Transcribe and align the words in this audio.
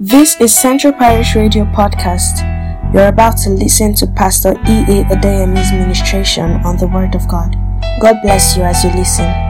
This 0.00 0.40
is 0.40 0.54
Central 0.54 0.92
Parish 0.92 1.34
Radio 1.34 1.64
Podcast. 1.64 2.46
You're 2.94 3.08
about 3.08 3.36
to 3.38 3.50
listen 3.50 3.94
to 3.94 4.06
Pastor 4.06 4.52
E.A. 4.52 5.02
Odeyemi's 5.10 5.72
ministration 5.72 6.52
on 6.64 6.76
the 6.76 6.86
Word 6.86 7.16
of 7.16 7.26
God. 7.26 7.56
God 8.00 8.14
bless 8.22 8.56
you 8.56 8.62
as 8.62 8.84
you 8.84 8.90
listen. 8.90 9.47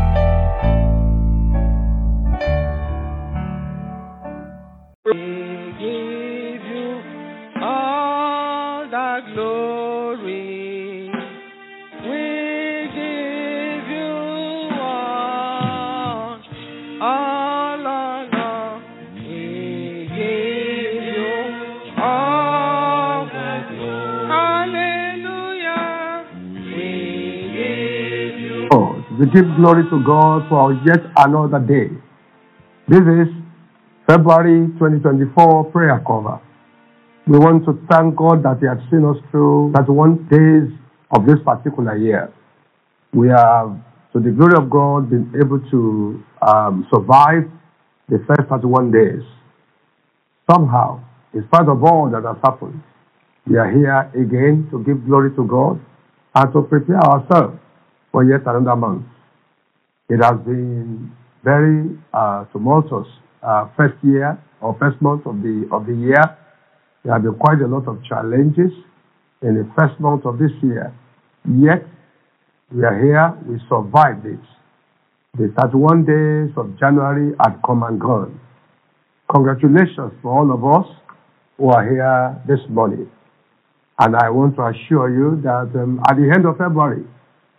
Give 29.33 29.45
glory 29.57 29.85
to 29.91 30.03
God 30.05 30.49
for 30.49 30.73
yet 30.87 31.01
another 31.17 31.59
day. 31.59 31.91
This 32.89 33.01
is 33.01 33.29
February 34.07 34.69
2024 34.79 35.65
prayer 35.73 36.03
cover. 36.07 36.41
We 37.27 37.39
want 37.39 37.67
to 37.67 37.79
thank 37.91 38.17
God 38.17 38.43
that 38.45 38.59
He 38.61 38.67
has 38.67 38.79
seen 38.91 39.05
us 39.05 39.17
through 39.31 39.73
31 39.77 40.29
days 40.29 40.73
of 41.11 41.27
this 41.27 41.37
particular 41.45 41.97
year. 41.97 42.33
We 43.13 43.29
have, 43.29 43.77
to 44.13 44.21
the 44.21 44.31
glory 44.31 44.57
of 44.57 44.71
God, 44.71 45.11
been 45.11 45.33
able 45.37 45.61
to 45.71 46.25
um, 46.41 46.87
survive 46.93 47.45
the 48.09 48.25
first 48.27 48.49
31 48.49 48.91
days. 48.93 49.23
Somehow, 50.51 51.05
in 51.35 51.45
spite 51.49 51.69
of 51.69 51.85
all 51.85 52.09
that 52.11 52.25
has 52.25 52.37
happened, 52.43 52.83
we 53.47 53.59
are 53.59 53.71
here 53.71 54.11
again 54.15 54.69
to 54.71 54.83
give 54.85 55.05
glory 55.07 55.35
to 55.37 55.45
God 55.47 55.81
and 56.35 56.53
to 56.53 56.63
prepare 56.63 57.01
ourselves 57.01 57.59
for 58.13 58.25
yet 58.25 58.41
another 58.47 58.77
month. 58.77 59.05
It 60.09 60.23
has 60.23 60.41
been 60.45 61.13
very 61.45 61.99
uh, 62.15 62.45
tumultuous 62.53 63.07
uh, 63.43 63.69
first 63.77 63.95
year 64.03 64.39
or 64.61 64.77
first 64.81 65.01
month 65.03 65.27
of 65.27 65.43
the 65.43 65.69
of 65.73 65.87
the 65.87 65.95
year. 65.95 66.25
There 67.05 67.13
have 67.13 67.23
been 67.23 67.35
quite 67.35 67.61
a 67.61 67.67
lot 67.67 67.87
of 67.87 68.03
challenges 68.05 68.73
in 69.43 69.55
the 69.55 69.71
first 69.79 70.01
month 70.01 70.25
of 70.25 70.39
this 70.39 70.51
year. 70.63 70.95
Yet 71.45 71.85
we 72.75 72.85
are 72.85 72.99
here. 72.99 73.37
We 73.47 73.61
survived 73.69 74.27
it. 74.27 74.41
The 75.37 75.53
31 75.61 76.05
days 76.05 76.57
of 76.57 76.79
January 76.79 77.35
had 77.41 77.61
come 77.65 77.83
and 77.83 78.01
gone. 78.01 78.41
Congratulations 79.33 80.13
for 80.23 80.33
all 80.33 80.51
of 80.51 80.65
us 80.65 80.89
who 81.59 81.69
are 81.69 81.85
here 81.85 82.43
this 82.49 82.61
morning. 82.71 83.11
And 83.99 84.17
I 84.17 84.31
want 84.31 84.57
to 84.57 84.63
assure 84.63 85.11
you 85.11 85.41
that 85.43 85.71
um, 85.79 86.01
at 86.09 86.17
the 86.17 86.33
end 86.35 86.47
of 86.47 86.57
February, 86.57 87.05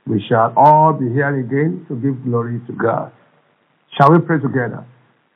we 0.08 0.24
shall 0.28 0.54
all 0.56 0.94
be 0.94 1.06
here 1.10 1.40
again 1.40 1.86
to 1.88 1.96
give 1.96 2.24
glory 2.24 2.60
to 2.68 2.74
God. 2.74 3.12
Shall 3.98 4.12
we 4.12 4.20
pray 4.20 4.40
together? 4.40 4.86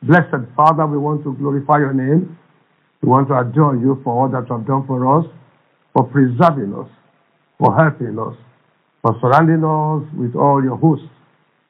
Blessed 0.04 0.50
Father, 0.56 0.86
we 0.86 0.98
want 0.98 1.24
to 1.24 1.34
glorify 1.36 1.80
your 1.80 1.94
name. 1.94 2.38
We 3.02 3.10
want 3.10 3.28
to 3.30 3.38
adore 3.38 3.76
you 3.76 4.00
for 4.04 4.14
all 4.14 4.30
that 4.30 4.50
you 4.50 4.58
have 4.58 4.68
done 4.68 4.88
for 4.88 5.00
us, 5.20 5.26
for 5.94 6.04
preserving 6.04 6.74
us, 6.74 6.90
for 7.60 7.76
helping 7.76 8.18
us, 8.20 8.36
for 9.02 9.16
surrounding 9.22 9.64
us 9.64 10.04
with 10.16 10.36
all 10.36 10.64
your 10.64 10.78
hosts, 10.78 11.08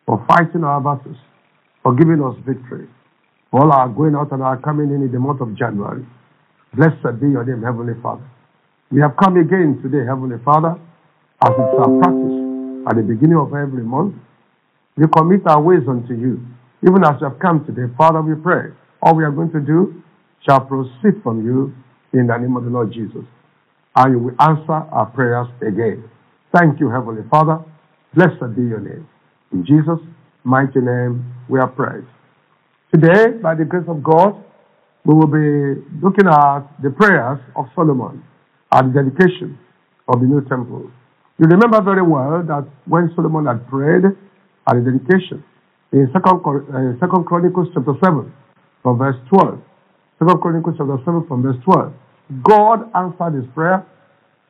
for 0.06 0.24
fighting 0.28 0.64
our 0.64 0.82
battles, 0.82 1.18
for 1.82 1.96
giving 1.96 2.22
us 2.24 2.36
victory, 2.46 2.88
for 3.52 3.62
all 3.62 3.72
our 3.72 3.90
going 3.90 4.16
out 4.16 4.32
and 4.32 4.42
our 4.42 4.58
coming 4.62 4.90
in 4.90 5.02
in 5.02 5.12
the 5.12 5.20
month 5.20 5.42
of 5.42 5.58
January. 5.58 6.06
Blessed 6.74 7.20
be 7.20 7.30
your 7.30 7.44
name, 7.46 7.62
Heavenly 7.64 7.94
Father. 8.02 8.26
We 8.92 9.02
have 9.02 9.16
come 9.18 9.38
again 9.38 9.80
today, 9.82 10.06
Heavenly 10.06 10.38
Father, 10.46 10.78
as 11.42 11.52
it's 11.52 11.80
our 11.80 11.90
practice 12.02 12.43
at 12.88 12.96
the 12.96 13.02
beginning 13.02 13.38
of 13.38 13.54
every 13.54 13.84
month. 13.84 14.16
We 14.98 15.06
commit 15.08 15.42
our 15.48 15.62
ways 15.62 15.84
unto 15.88 16.14
you. 16.14 16.46
Even 16.86 17.04
as 17.04 17.16
you 17.22 17.30
have 17.30 17.40
come 17.40 17.66
today, 17.66 17.92
Father, 17.98 18.22
we 18.22 18.36
pray 18.36 18.72
all 19.04 19.16
we 19.16 19.24
are 19.24 19.32
going 19.32 19.52
to 19.52 19.60
do 19.60 20.02
shall 20.48 20.62
proceed 20.62 21.22
from 21.24 21.46
you 21.46 21.74
in 22.18 22.28
the 22.28 22.38
name 22.38 22.56
of 22.56 22.64
the 22.64 22.70
Lord 22.70 22.92
Jesus. 22.92 23.26
And 23.96 24.14
you 24.14 24.20
will 24.20 24.36
answer 24.40 24.72
our 24.72 25.06
prayers 25.08 25.48
again. 25.62 26.10
Thank 26.56 26.80
you, 26.80 26.90
Heavenly 26.90 27.24
Father. 27.30 27.64
Blessed 28.16 28.56
be 28.56 28.64
your 28.64 28.80
name. 28.80 29.08
In 29.52 29.66
Jesus' 29.66 30.00
mighty 30.44 30.80
name, 30.80 31.34
we 31.50 31.60
are 31.60 31.68
prayed. 31.68 32.06
Today, 32.94 33.38
by 33.42 33.56
the 33.56 33.66
grace 33.66 33.88
of 33.88 34.04
God, 34.04 34.44
we 35.06 35.14
will 35.14 35.28
be 35.28 35.82
looking 36.02 36.28
at 36.28 36.64
the 36.82 36.90
prayers 36.92 37.40
of 37.56 37.66
Solomon 37.76 38.24
at 38.72 38.86
the 38.86 39.04
dedication 39.04 39.58
of 40.08 40.22
the 40.22 40.28
new 40.28 40.42
temple. 40.48 40.90
You 41.40 41.48
remember 41.48 41.82
very 41.82 42.04
well 42.04 42.44
that 42.48 42.68
when 42.86 43.12
Solomon 43.16 43.46
had 43.48 43.68
prayed 43.68 44.06
at 44.06 44.74
the 44.76 44.82
dedication, 44.82 45.44
in 45.92 46.10
Second, 46.14 46.42
uh, 46.46 47.00
Second 47.00 47.26
Chronicles 47.26 47.70
chapter 47.74 47.94
7, 48.04 48.34
from 48.84 48.98
verse 48.98 49.18
12, 49.30 49.60
Second 50.20 50.42
Chronicles 50.42 50.76
chapter 50.78 50.98
7, 51.06 51.26
from 51.28 51.42
verse 51.44 51.58
12, 51.66 51.94
God 52.44 52.90
answered 52.96 53.42
his 53.42 53.50
prayer 53.54 53.86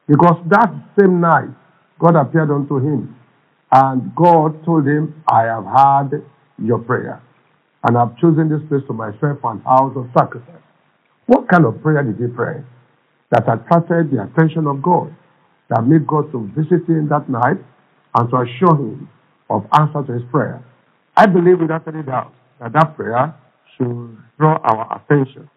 because 0.08 0.38
that 0.50 0.72
same 1.00 1.22
night 1.22 1.50
God 2.00 2.16
appeared 2.16 2.52
unto 2.52 2.78
him 2.78 3.16
and 3.72 4.14
God 4.16 4.64
told 4.66 4.86
him, 4.88 5.24
I 5.28 5.44
have 5.44 5.66
heard 5.66 6.24
your 6.60 6.80
prayer 6.80 7.22
and 7.84 7.98
I've 7.98 8.18
chosen 8.18 8.50
this 8.50 8.62
place 8.70 8.84
to 8.88 8.94
myself 8.94 9.40
an 9.44 9.60
house 9.62 9.94
of 9.96 10.08
sacrifice. 10.18 10.62
What 11.28 11.48
kind 11.50 11.66
of 11.66 11.82
prayer 11.82 12.04
did 12.04 12.18
he 12.18 12.28
pray? 12.28 12.64
That 13.32 13.44
attracted 13.48 14.12
the 14.12 14.24
attention 14.24 14.68
of 14.68 14.82
God, 14.82 15.16
that 15.70 15.86
made 15.86 16.06
God 16.08 16.32
to 16.32 16.50
visit 16.56 16.88
him 16.88 17.08
that 17.10 17.30
night 17.30 17.58
and 18.16 18.30
to 18.30 18.36
assure 18.38 18.76
him 18.76 19.10
of 19.50 19.66
answer 19.74 20.04
to 20.06 20.14
his 20.14 20.24
prayer. 20.32 20.64
I 21.16 21.26
believe 21.26 21.60
without 21.60 21.88
any 21.88 22.04
doubt 22.04 22.34
that 22.60 22.74
that 22.74 22.96
prayer 22.96 23.34
should 23.78 24.18
draw 24.40 24.58
our 24.64 25.02
attention. 25.02 25.50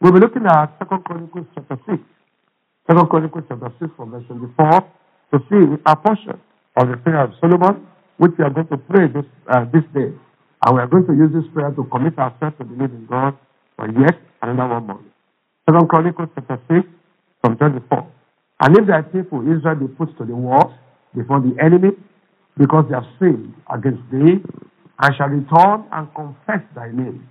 We'll 0.00 0.12
be 0.12 0.20
looking 0.20 0.46
at 0.46 0.78
2 0.78 0.98
Chronicles 1.04 1.46
chapter 1.54 1.78
6. 1.86 1.98
2 2.90 3.06
Chronicles 3.06 3.44
chapter 3.48 3.72
6 3.80 3.92
from 3.96 4.10
verse 4.10 4.24
24 4.26 4.80
to 5.32 5.38
see 5.48 5.62
a 5.86 5.96
portion 5.96 6.40
of 6.76 6.88
the 6.88 6.96
prayer 6.96 7.24
of 7.24 7.32
Solomon, 7.40 7.86
which 8.16 8.32
we 8.38 8.44
are 8.44 8.50
going 8.50 8.68
to 8.68 8.78
pray 8.78 9.06
this, 9.08 9.26
uh, 9.48 9.64
this 9.72 9.84
day. 9.94 10.10
And 10.62 10.74
we 10.74 10.80
are 10.80 10.86
going 10.86 11.06
to 11.06 11.14
use 11.14 11.30
this 11.32 11.44
prayer 11.52 11.70
to 11.70 11.84
commit 11.84 12.18
ourselves 12.18 12.56
to 12.58 12.64
believe 12.64 12.90
in 12.90 13.06
God 13.06 13.36
for 13.76 13.88
yet 13.88 14.18
another 14.42 14.74
one 14.74 14.86
month. 14.86 15.06
2 15.68 15.86
Chronicles 15.86 16.28
chapter 16.34 16.58
6 16.68 16.86
from 17.42 17.56
24. 17.56 18.19
And 18.60 18.76
if 18.76 18.86
thy 18.86 19.02
people 19.02 19.40
Israel 19.40 19.74
be 19.76 19.88
put 19.88 20.16
to 20.18 20.24
the 20.24 20.36
wall 20.36 20.74
before 21.16 21.40
the 21.40 21.56
enemy, 21.62 21.90
because 22.58 22.84
they 22.88 22.94
have 22.94 23.08
sinned 23.18 23.54
against 23.72 24.02
thee, 24.12 24.44
and 25.02 25.16
shall 25.16 25.28
return 25.28 25.86
and 25.92 26.14
confess 26.14 26.60
thy 26.74 26.92
name, 26.92 27.26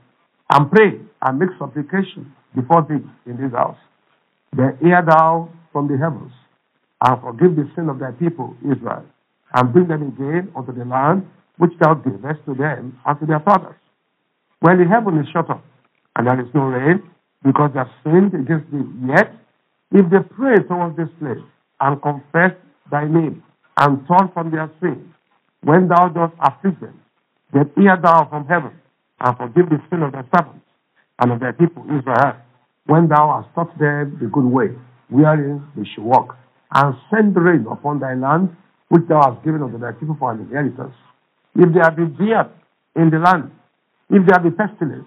and 0.51 0.71
pray 0.71 0.99
and 1.21 1.39
make 1.39 1.49
supplication 1.59 2.33
before 2.55 2.81
thee 2.89 3.05
in 3.29 3.37
this 3.37 3.53
house, 3.53 3.77
then 4.57 4.75
hear 4.81 5.03
thou 5.05 5.49
from 5.71 5.87
the 5.87 5.97
heavens, 5.97 6.33
and 7.05 7.21
forgive 7.21 7.55
the 7.55 7.69
sin 7.75 7.89
of 7.89 7.99
thy 7.99 8.11
people 8.11 8.55
Israel, 8.65 9.05
and 9.53 9.71
bring 9.71 9.87
them 9.87 10.01
again 10.01 10.51
unto 10.55 10.73
the 10.73 10.83
land 10.83 11.27
which 11.57 11.71
thou 11.79 11.93
gavest 11.93 12.39
to 12.45 12.55
them 12.55 12.97
and 13.05 13.19
to 13.19 13.25
their 13.27 13.39
fathers. 13.41 13.75
When 14.61 14.79
the 14.79 14.85
heaven 14.85 15.19
is 15.19 15.27
shut 15.31 15.49
up, 15.49 15.63
and 16.15 16.27
there 16.27 16.41
is 16.41 16.47
no 16.55 16.61
rain, 16.61 17.03
because 17.43 17.69
they 17.73 17.79
have 17.79 17.91
sinned 18.03 18.33
against 18.33 18.71
thee, 18.71 18.83
yet 19.05 19.31
if 19.91 20.09
they 20.09 20.19
pray 20.35 20.55
towards 20.67 20.97
this 20.97 21.09
place 21.19 21.43
and 21.81 22.01
confess 22.01 22.53
thy 22.91 23.05
name 23.05 23.43
and 23.77 24.07
turn 24.07 24.29
from 24.33 24.51
their 24.51 24.69
sin, 24.79 25.13
when 25.63 25.87
thou 25.87 26.09
dost 26.09 26.33
afflict 26.39 26.79
them, 26.81 26.99
then 27.53 27.69
hear 27.75 27.97
thou 28.01 28.27
from 28.29 28.45
heaven 28.47 28.71
and 29.21 29.37
forgive 29.37 29.69
the 29.69 29.81
sin 29.89 30.03
of 30.03 30.11
thy 30.11 30.23
servants 30.35 30.65
and 31.19 31.31
of 31.31 31.39
thy 31.39 31.51
people 31.51 31.83
Israel, 31.85 32.37
when 32.85 33.07
thou 33.07 33.41
hast 33.41 33.53
taught 33.55 33.77
them 33.77 34.17
the 34.21 34.27
good 34.27 34.45
way, 34.45 34.69
wherein 35.09 35.65
they 35.75 35.83
should 35.93 36.03
walk, 36.03 36.37
and 36.73 36.95
send 37.09 37.35
rain 37.35 37.65
upon 37.69 37.99
thy 37.99 38.13
land, 38.13 38.55
which 38.89 39.03
thou 39.09 39.21
hast 39.21 39.43
given 39.43 39.61
unto 39.61 39.77
thy 39.77 39.91
people 39.91 40.15
for 40.17 40.31
an 40.31 40.41
inheritance. 40.41 40.95
If 41.55 41.73
there 41.73 41.91
be 41.91 42.05
deer 42.15 42.49
in 42.95 43.09
the 43.09 43.19
land, 43.19 43.51
if 44.09 44.25
there 44.25 44.39
be 44.39 44.51
pestilence, 44.55 45.05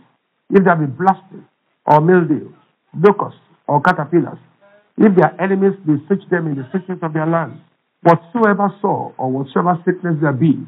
if 0.50 0.64
there 0.64 0.76
be 0.76 0.86
blasting, 0.86 1.46
or 1.86 2.00
mildew, 2.00 2.52
locusts, 2.94 3.40
or 3.66 3.80
caterpillars, 3.80 4.38
if 4.98 5.16
their 5.16 5.34
enemies 5.40 5.78
beseech 5.86 6.28
them 6.30 6.46
in 6.48 6.56
the 6.56 6.64
secrets 6.72 7.02
of 7.02 7.12
their 7.12 7.26
land, 7.26 7.60
whatsoever 8.02 8.68
sore 8.80 9.14
or 9.18 9.30
whatsoever 9.30 9.78
sickness 9.84 10.16
there 10.20 10.32
be, 10.32 10.58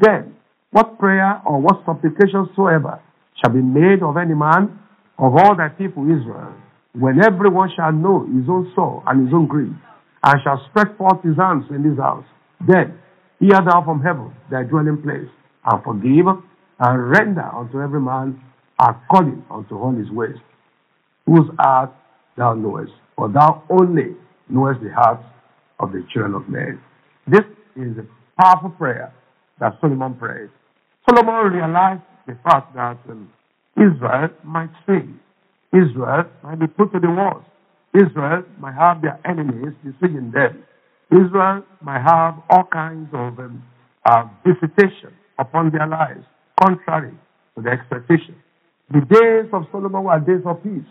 then 0.00 0.34
what 0.70 0.98
prayer 0.98 1.40
or 1.46 1.60
what 1.60 1.82
supplication 1.86 2.48
soever 2.56 3.00
shall 3.42 3.52
be 3.52 3.62
made 3.62 4.02
of 4.02 4.16
any 4.16 4.34
man 4.34 4.78
of 5.18 5.34
all 5.34 5.56
thy 5.56 5.68
people 5.68 6.04
Israel, 6.04 6.54
when 6.94 7.22
everyone 7.24 7.70
shall 7.76 7.92
know 7.92 8.26
his 8.26 8.48
own 8.48 8.72
sore 8.74 9.02
and 9.06 9.26
his 9.26 9.34
own 9.34 9.46
grief, 9.46 9.72
and 10.24 10.40
shall 10.44 10.60
spread 10.70 10.96
forth 10.96 11.22
his 11.22 11.36
hands 11.36 11.64
in 11.70 11.82
this 11.82 11.98
house, 11.98 12.24
then 12.66 12.98
hear 13.40 13.60
thou 13.64 13.82
from 13.84 14.02
heaven 14.02 14.32
thy 14.50 14.62
dwelling 14.64 15.00
place, 15.02 15.30
and 15.66 15.84
forgive 15.84 16.26
and 16.80 17.10
render 17.10 17.44
unto 17.54 17.80
every 17.80 18.00
man 18.00 18.40
according 18.80 19.44
unto 19.50 19.76
all 19.76 19.92
his 19.94 20.10
ways. 20.10 20.36
whose 21.26 21.48
heart 21.58 21.92
thou 22.36 22.54
knowest, 22.54 22.92
for 23.16 23.28
thou 23.28 23.62
only 23.70 24.16
knowest 24.48 24.80
the 24.82 24.90
hearts 24.90 25.24
of 25.80 25.92
the 25.92 26.04
children 26.12 26.34
of 26.34 26.48
men. 26.48 26.80
This 27.26 27.44
is 27.76 27.96
a 27.98 28.06
powerful 28.42 28.70
prayer 28.70 29.12
that 29.60 29.78
Solomon 29.80 30.14
prayed. 30.14 30.50
Solomon 31.08 31.52
realized 31.52 32.02
the 32.26 32.36
fact 32.44 32.74
that 32.74 32.98
um, 33.10 33.30
Israel 33.76 34.28
might 34.44 34.70
sin. 34.86 35.20
Israel 35.72 36.24
might 36.42 36.58
be 36.60 36.66
put 36.66 36.92
to 36.92 37.00
the 37.00 37.10
wall. 37.10 37.44
Israel 37.94 38.44
might 38.58 38.74
have 38.74 39.02
their 39.02 39.18
enemies 39.24 39.74
besieging 39.84 40.30
them. 40.32 40.64
Israel 41.10 41.64
might 41.82 42.02
have 42.02 42.42
all 42.50 42.64
kinds 42.72 43.08
of 43.12 43.38
um, 43.38 43.62
uh, 44.06 44.24
visitation 44.46 45.12
upon 45.38 45.70
their 45.70 45.86
lives, 45.86 46.24
contrary 46.62 47.14
to 47.56 47.62
their 47.62 47.74
expectation. 47.74 48.36
The 48.90 49.00
days 49.00 49.50
of 49.52 49.64
Solomon 49.72 50.04
were 50.04 50.18
days 50.20 50.44
of 50.46 50.62
peace. 50.62 50.88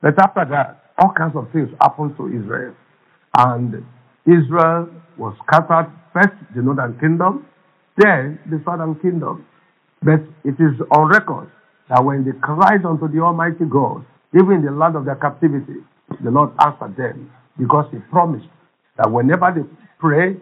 But 0.00 0.18
after 0.22 0.44
that, 0.50 0.91
all 1.02 1.12
kinds 1.18 1.34
of 1.34 1.50
things 1.52 1.68
happened 1.80 2.16
to 2.16 2.28
Israel. 2.30 2.74
And 3.36 3.84
Israel 4.26 4.88
was 5.18 5.34
scattered 5.46 5.90
first 6.12 6.34
the 6.54 6.62
northern 6.62 6.98
kingdom, 7.00 7.46
then 7.98 8.38
the 8.48 8.62
southern 8.64 8.94
kingdom. 9.02 9.44
But 10.02 10.22
it 10.44 10.54
is 10.62 10.78
on 10.94 11.08
record 11.10 11.50
that 11.88 12.04
when 12.04 12.24
they 12.24 12.32
cried 12.40 12.84
unto 12.86 13.08
the 13.08 13.20
Almighty 13.20 13.64
God, 13.68 14.04
even 14.34 14.62
in 14.62 14.64
the 14.64 14.70
land 14.70 14.94
of 14.96 15.04
their 15.04 15.16
captivity, 15.16 15.82
the 16.22 16.30
Lord 16.30 16.50
answered 16.64 16.96
them 16.96 17.30
because 17.58 17.86
He 17.90 17.98
promised 18.10 18.46
that 18.96 19.10
whenever 19.10 19.50
they 19.54 19.66
pray, 19.98 20.36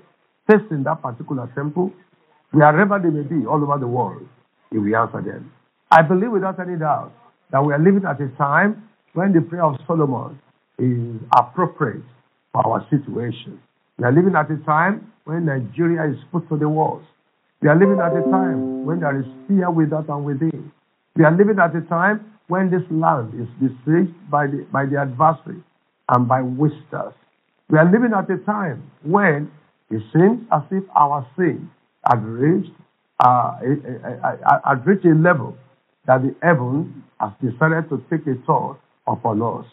facing 0.46 0.84
that 0.84 1.00
particular 1.02 1.50
temple, 1.54 1.92
wherever 2.52 2.98
they 2.98 3.10
may 3.10 3.22
be 3.22 3.46
all 3.46 3.62
over 3.62 3.78
the 3.78 3.86
world, 3.86 4.28
He 4.70 4.78
will 4.78 4.94
answer 4.96 5.22
them. 5.22 5.52
I 5.90 6.02
believe 6.02 6.32
without 6.32 6.60
any 6.60 6.78
doubt 6.78 7.12
that 7.50 7.64
we 7.64 7.72
are 7.72 7.78
living 7.78 8.04
at 8.04 8.20
a 8.20 8.28
time 8.36 8.88
when 9.14 9.32
the 9.32 9.40
prayer 9.40 9.64
of 9.64 9.76
Solomon 9.86 10.38
is 10.80 11.20
appropriate 11.36 12.02
for 12.52 12.66
our 12.66 12.86
situation. 12.90 13.60
We 13.98 14.04
are 14.04 14.12
living 14.12 14.34
at 14.34 14.50
a 14.50 14.56
time 14.64 15.12
when 15.24 15.44
Nigeria 15.46 16.10
is 16.10 16.16
put 16.32 16.48
to 16.48 16.56
the 16.56 16.68
walls. 16.68 17.04
We 17.62 17.68
are 17.68 17.78
living 17.78 18.00
at 18.00 18.16
a 18.16 18.22
time 18.30 18.86
when 18.86 19.00
there 19.00 19.18
is 19.20 19.26
fear 19.46 19.70
without 19.70 20.08
and 20.08 20.24
within. 20.24 20.72
We 21.16 21.24
are 21.24 21.36
living 21.36 21.58
at 21.58 21.76
a 21.76 21.82
time 21.82 22.24
when 22.48 22.70
this 22.70 22.82
land 22.90 23.34
is 23.34 23.48
besieged 23.60 24.16
by 24.30 24.46
the, 24.46 24.66
by 24.72 24.86
the 24.86 24.98
adversary 24.98 25.62
and 26.08 26.26
by 26.26 26.42
wasters. 26.42 27.12
We 27.68 27.78
are 27.78 27.84
living 27.84 28.12
at 28.16 28.30
a 28.30 28.38
time 28.38 28.90
when 29.02 29.50
it 29.90 30.02
seems 30.12 30.40
as 30.52 30.62
if 30.70 30.84
our 30.96 31.26
sin 31.36 31.70
had 32.08 32.24
reached, 32.24 32.72
uh, 33.20 33.58
had 34.64 34.86
reached 34.86 35.04
a 35.04 35.14
level 35.14 35.56
that 36.06 36.22
the 36.22 36.34
heaven 36.42 37.04
has 37.20 37.32
decided 37.42 37.88
to 37.90 38.02
take 38.10 38.26
a 38.26 38.34
toll 38.46 38.78
upon 39.06 39.42
us. 39.42 39.66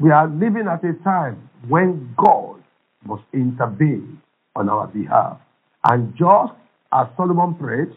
We 0.00 0.10
are 0.10 0.28
living 0.28 0.66
at 0.66 0.82
a 0.84 0.94
time 1.04 1.50
when 1.68 2.14
God 2.16 2.62
must 3.04 3.24
intervene 3.34 4.20
on 4.56 4.68
our 4.68 4.86
behalf. 4.86 5.38
And 5.84 6.14
just 6.16 6.54
as 6.92 7.06
Solomon 7.16 7.54
prayed, 7.54 7.88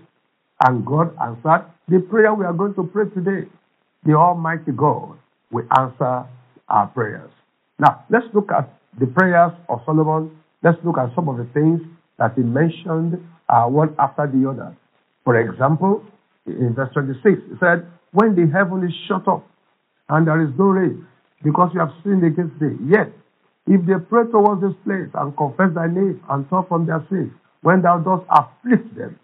and 0.66 0.86
God 0.86 1.16
answered, 1.22 1.66
the 1.88 2.00
prayer 2.00 2.34
we 2.34 2.46
are 2.46 2.54
going 2.54 2.74
to 2.76 2.84
pray 2.84 3.06
today, 3.10 3.48
the 4.06 4.14
Almighty 4.14 4.72
God 4.76 5.18
will 5.52 5.66
answer 5.78 6.26
our 6.70 6.88
prayers. 6.88 7.32
Now, 7.80 8.06
let's 8.10 8.26
look 8.34 8.50
at 8.52 8.74
the 9.00 9.08
prayers 9.08 9.52
of 9.70 9.80
Solomon. 9.86 10.38
Let's 10.62 10.78
look 10.86 10.98
at 10.98 11.14
some 11.16 11.30
of 11.30 11.38
the 11.38 11.48
things 11.54 11.82
that 12.20 12.34
he 12.36 12.42
mentioned 12.42 13.20
uh, 13.50 13.66
one 13.66 13.96
after 14.00 14.28
the 14.28 14.50
other. 14.50 14.76
For 15.24 15.40
example, 15.40 16.04
in 16.46 16.74
verse 16.76 16.90
26, 16.94 17.24
he 17.24 17.56
said, 17.60 17.88
When 18.12 18.36
the 18.36 18.52
heaven 18.52 18.84
is 18.86 18.94
shut 19.08 19.28
up 19.28 19.48
and 20.10 20.28
there 20.28 20.42
is 20.42 20.50
no 20.58 20.66
rain, 20.66 21.06
because 21.44 21.72
you 21.74 21.80
have 21.80 21.94
sinned 22.04 22.24
against 22.24 22.60
thee, 22.60 22.78
yet 22.86 23.12
if 23.68 23.86
they 23.86 23.96
pray 24.10 24.24
towards 24.32 24.62
this 24.62 24.76
place 24.84 25.10
and 25.14 25.36
confess 25.38 25.74
thy 25.74 25.88
name 25.88 26.22
and 26.30 26.50
turn 26.50 26.64
from 26.68 26.86
their 26.86 27.06
sins, 27.10 27.32
when 27.62 27.82
thou 27.82 27.98
dost 28.00 28.26
afflict 28.30 28.96
them, 28.96 29.20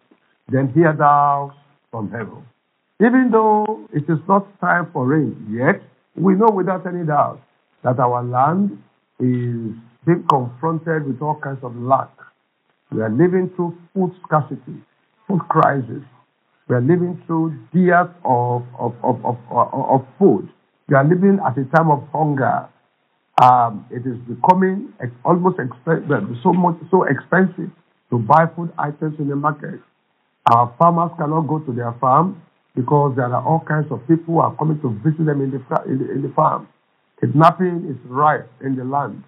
then 0.48 0.71
hear 0.74 0.94
thou 0.94 1.54
from 1.92 2.10
heaven. 2.12 2.44
Even 3.01 3.30
though 3.31 3.88
it 3.94 4.04
is 4.10 4.19
not 4.27 4.48
time 4.60 4.89
for 4.92 5.06
rain 5.07 5.36
yet, 5.50 5.81
we 6.16 6.36
know 6.36 6.50
without 6.54 6.86
any 6.88 7.06
doubt 7.06 7.42
that 7.83 8.00
our 8.00 8.24
land 8.24 8.71
is 9.19 9.75
being 10.06 10.25
confronted 10.30 11.06
with 11.06 11.21
all 11.21 11.39
kinds 11.39 11.60
of 11.63 11.75
lack. 11.75 12.10
We 12.92 13.01
are 13.01 13.10
living 13.10 13.51
through 13.56 13.77
food 13.94 14.12
scarcity, 14.25 14.81
food 15.27 15.42
crisis. 15.50 16.04
We 16.68 16.75
are 16.75 16.81
living 16.81 17.21
through 17.27 17.57
dearth 17.74 18.12
of, 18.25 18.63
of, 18.77 18.95
of, 19.04 19.24
of, 19.25 19.38
of 19.51 20.06
food. 20.18 20.50
We 20.89 20.95
are 20.95 21.03
living 21.03 21.38
at 21.45 21.56
a 21.56 21.65
time 21.65 21.91
of 21.91 22.07
hunger. 22.12 22.68
Um, 23.41 23.86
it 23.91 24.07
is 24.07 24.18
becoming 24.27 24.91
almost 25.24 25.57
exp- 25.57 26.44
so 26.44 26.51
much 26.51 26.77
so 26.89 27.03
expensive 27.03 27.69
to 28.09 28.18
buy 28.18 28.47
food 28.56 28.74
items 28.77 29.19
in 29.19 29.30
the 29.30 29.36
market. 29.36 29.80
Our 30.51 30.74
farmers 30.80 31.12
cannot 31.18 31.41
go 31.41 31.59
to 31.59 31.71
their 31.71 31.94
farm 32.01 32.41
because 32.75 33.13
there 33.15 33.25
are 33.25 33.45
all 33.45 33.63
kinds 33.68 33.86
of 33.91 34.01
people 34.07 34.33
who 34.33 34.39
are 34.39 34.56
coming 34.56 34.81
to 34.81 34.89
visit 35.06 35.25
them 35.25 35.41
in 35.41 35.51
the, 35.51 35.62
in 35.86 36.00
the, 36.00 36.12
in 36.12 36.21
the 36.24 36.33
farm. 36.36 36.68
Kidnapping 37.21 37.85
is 37.88 37.97
rife 38.09 38.45
in 38.62 38.75
the 38.75 38.83
land. 38.83 39.24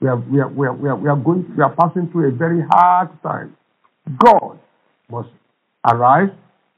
We 0.00 0.08
are, 0.08 0.16
we, 0.16 0.40
are, 0.40 0.48
we, 0.48 0.66
are, 0.66 0.74
we, 0.74 0.88
are, 0.90 0.96
we, 0.96 1.08
are 1.08 1.16
going, 1.16 1.50
we 1.56 1.62
are 1.62 1.74
passing 1.74 2.10
through 2.12 2.28
a 2.28 2.32
very 2.32 2.60
hard 2.70 3.08
time. 3.22 3.56
God 4.18 4.58
must 5.10 5.30
arise 5.90 6.30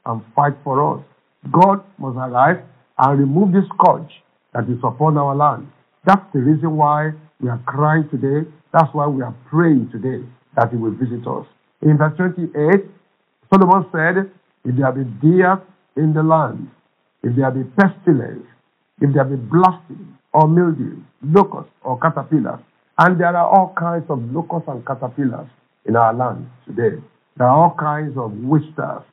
and 0.05 0.21
fight 0.33 0.53
for 0.63 0.95
us. 0.95 1.03
God 1.51 1.83
must 1.97 2.15
arise 2.15 2.63
and 2.97 3.19
remove 3.19 3.51
this 3.51 3.65
scourge 3.75 4.09
that 4.59 4.71
is 4.71 4.79
upon 4.83 5.17
our 5.17 5.35
land. 5.35 5.67
That's 6.05 6.25
the 6.33 6.39
reason 6.39 6.75
why 6.75 7.11
we 7.39 7.49
are 7.49 7.61
crying 7.65 8.07
today. 8.11 8.49
That's 8.73 8.93
why 8.93 9.07
we 9.07 9.21
are 9.21 9.35
praying 9.49 9.89
today 9.91 10.25
that 10.55 10.71
He 10.71 10.75
will 10.77 10.91
visit 10.91 11.25
us. 11.27 11.45
In 11.81 11.97
verse 11.97 12.15
28, 12.17 12.51
Solomon 13.49 13.85
said, 13.91 14.31
If 14.65 14.75
there 14.75 14.91
be 14.91 15.05
death 15.23 15.61
in 15.95 16.13
the 16.13 16.23
land, 16.23 16.69
if 17.23 17.35
there 17.35 17.51
be 17.51 17.63
pestilence, 17.63 18.45
if 18.99 19.13
there 19.13 19.23
be 19.23 19.37
blasting 19.37 20.17
or 20.33 20.47
mildew, 20.47 20.97
locusts 21.23 21.71
or 21.83 21.97
caterpillars, 21.99 22.59
and 22.97 23.19
there 23.19 23.35
are 23.35 23.47
all 23.47 23.73
kinds 23.79 24.05
of 24.09 24.19
locusts 24.31 24.67
and 24.67 24.85
caterpillars 24.85 25.47
in 25.85 25.95
our 25.95 26.13
land 26.13 26.49
today. 26.67 27.01
There 27.37 27.47
are 27.47 27.55
all 27.55 27.75
kinds 27.79 28.17
of 28.17 28.33
wasters. 28.43 29.03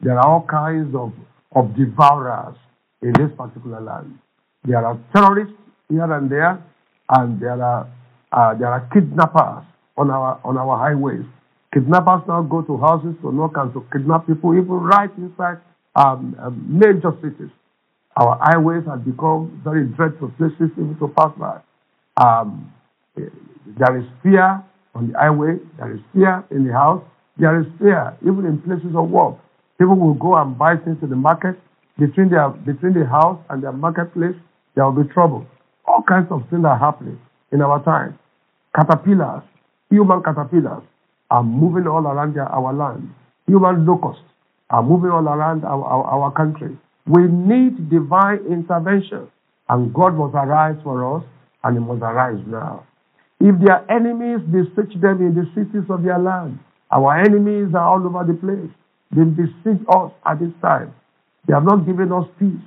There 0.00 0.18
are 0.18 0.26
all 0.26 0.44
kinds 0.50 0.94
of, 0.96 1.12
of 1.54 1.76
devourers 1.76 2.56
in 3.02 3.12
this 3.12 3.30
particular 3.38 3.80
land. 3.80 4.18
There 4.66 4.84
are 4.84 4.98
terrorists 5.14 5.54
here 5.88 6.12
and 6.12 6.30
there, 6.30 6.62
and 7.10 7.40
there 7.40 7.62
are, 7.62 7.88
uh, 8.32 8.54
there 8.54 8.68
are 8.68 8.88
kidnappers 8.92 9.64
on 9.96 10.10
our, 10.10 10.40
on 10.44 10.58
our 10.58 10.76
highways. 10.76 11.24
Kidnappers 11.72 12.22
now 12.26 12.42
go 12.42 12.62
to 12.62 12.76
houses 12.78 13.14
to 13.22 13.32
knock 13.32 13.52
and 13.56 13.72
to 13.74 13.86
kidnap 13.92 14.26
people, 14.26 14.54
even 14.54 14.68
right 14.68 15.10
inside 15.18 15.58
um, 15.94 16.34
um, 16.40 16.64
major 16.66 17.12
cities. 17.22 17.50
Our 18.16 18.38
highways 18.40 18.84
have 18.86 19.04
become 19.04 19.60
very 19.62 19.86
dreadful 19.86 20.30
places 20.38 20.70
even 20.72 20.96
to 20.98 21.08
pass 21.08 21.32
by. 21.38 21.60
Um, 22.16 22.72
there 23.14 23.96
is 23.98 24.04
fear 24.22 24.64
on 24.94 25.12
the 25.12 25.18
highway. 25.18 25.58
There 25.78 25.94
is 25.94 26.00
fear 26.14 26.44
in 26.50 26.66
the 26.66 26.72
house. 26.72 27.04
There 27.36 27.60
is 27.60 27.66
fear 27.78 28.16
even 28.22 28.46
in 28.46 28.62
places 28.62 28.96
of 28.96 29.10
work. 29.10 29.36
People 29.78 29.96
will 29.96 30.14
go 30.14 30.34
and 30.36 30.56
buy 30.56 30.76
things 30.76 30.96
in 31.02 31.10
the 31.10 31.16
market. 31.16 31.60
Between, 31.98 32.30
their, 32.30 32.50
between 32.50 32.92
the 32.92 33.06
house 33.06 33.38
and 33.48 33.62
their 33.62 33.72
marketplace, 33.72 34.36
there 34.76 34.84
will 34.84 35.02
be 35.02 35.08
trouble. 35.12 35.46
All 35.86 36.02
kinds 36.06 36.28
of 36.30 36.42
things 36.50 36.64
are 36.64 36.78
happening 36.78 37.18
in 37.50 37.62
our 37.62 37.82
time. 37.82 38.18
Caterpillars, 38.76 39.42
human 39.90 40.22
caterpillars, 40.22 40.82
are 41.30 41.42
moving 41.42 41.88
all 41.88 42.06
around 42.06 42.38
our 42.38 42.72
land. 42.72 43.10
Human 43.46 43.86
locusts 43.86 44.22
are 44.70 44.82
moving 44.82 45.10
all 45.10 45.26
around 45.26 45.64
our, 45.64 45.82
our, 45.84 46.04
our 46.04 46.32
country. 46.32 46.76
We 47.06 47.22
need 47.28 47.88
divine 47.88 48.40
intervention, 48.50 49.28
and 49.68 49.94
God 49.94 50.14
must 50.14 50.34
arise 50.34 50.76
for 50.84 51.16
us, 51.16 51.24
and 51.64 51.78
He 51.78 51.84
must 51.84 52.02
arise 52.02 52.42
now. 52.46 52.86
If 53.40 53.54
their 53.64 53.84
enemies 53.90 54.40
besiege 54.50 55.00
them 55.00 55.20
in 55.20 55.34
the 55.34 55.46
cities 55.54 55.88
of 55.88 56.02
their 56.02 56.18
land, 56.18 56.58
our 56.90 57.18
enemies 57.20 57.74
are 57.74 57.88
all 57.96 58.04
over 58.06 58.24
the 58.26 58.34
place. 58.38 58.70
They 59.14 59.24
besiege 59.24 59.84
us 59.88 60.12
at 60.26 60.40
this 60.40 60.52
time. 60.60 60.94
They 61.46 61.54
have 61.54 61.64
not 61.64 61.86
given 61.86 62.12
us 62.12 62.26
peace. 62.38 62.64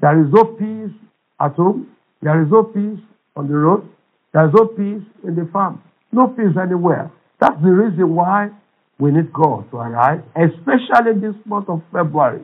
There 0.00 0.20
is 0.20 0.32
no 0.32 0.44
peace 0.44 0.94
at 1.42 1.54
home. 1.54 1.88
There 2.22 2.40
is 2.42 2.48
no 2.50 2.62
peace 2.62 3.02
on 3.36 3.48
the 3.48 3.54
road. 3.54 3.88
There 4.32 4.46
is 4.46 4.54
no 4.54 4.66
peace 4.66 5.02
in 5.24 5.34
the 5.34 5.48
farm. 5.52 5.82
No 6.12 6.28
peace 6.28 6.56
anywhere. 6.60 7.10
That's 7.40 7.60
the 7.62 7.70
reason 7.70 8.14
why 8.14 8.50
we 8.98 9.10
need 9.10 9.32
God 9.32 9.68
to 9.72 9.78
arise, 9.78 10.20
especially 10.36 11.20
this 11.20 11.34
month 11.44 11.68
of 11.68 11.82
February. 11.92 12.42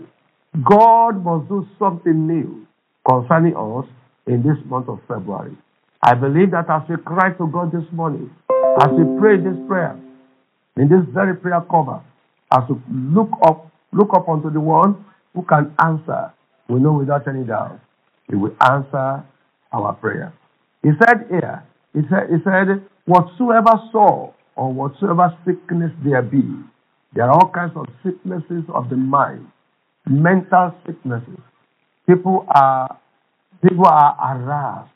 God 0.68 1.22
must 1.22 1.48
do 1.48 1.66
something 1.78 2.26
new 2.26 2.66
concerning 3.08 3.54
us 3.54 3.86
in 4.26 4.42
this 4.42 4.58
month 4.66 4.88
of 4.88 4.98
February. 5.06 5.56
I 6.02 6.14
believe 6.14 6.50
that 6.50 6.66
as 6.68 6.82
we 6.88 6.96
cry 7.04 7.30
to 7.38 7.46
God 7.46 7.70
this 7.70 7.86
morning, 7.92 8.30
as 8.50 8.88
we 8.90 9.04
pray 9.20 9.36
this 9.36 9.58
prayer, 9.68 9.98
in 10.76 10.88
this 10.88 11.04
very 11.12 11.36
prayer 11.36 11.62
cover, 11.70 12.02
as 12.50 12.62
we 12.68 12.76
look 13.14 13.30
up, 13.44 13.70
look 13.92 14.10
up 14.14 14.28
unto 14.28 14.50
the 14.50 14.60
one 14.60 15.04
who 15.34 15.42
can 15.42 15.74
answer, 15.84 16.32
we 16.68 16.80
know 16.80 16.92
without 16.92 17.26
any 17.28 17.44
doubt 17.44 17.80
he 18.28 18.36
will 18.36 18.54
answer 18.60 19.24
our 19.72 19.92
prayer. 19.94 20.32
He 20.82 20.90
said 20.98 21.26
here, 21.28 21.64
he 21.92 22.00
said, 22.10 22.28
he 22.30 22.36
said, 22.44 22.84
whatsoever 23.06 23.80
sore 23.90 24.34
or 24.56 24.72
whatsoever 24.72 25.36
sickness 25.46 25.90
there 26.04 26.22
be, 26.22 26.42
there 27.14 27.24
are 27.24 27.32
all 27.32 27.50
kinds 27.54 27.72
of 27.76 27.86
sicknesses 28.04 28.64
of 28.74 28.90
the 28.90 28.96
mind, 28.96 29.46
mental 30.08 30.74
sicknesses. 30.86 31.40
People 32.06 32.46
are 32.54 32.98
people 33.62 33.86
are 33.86 34.14
harassed. 34.14 34.92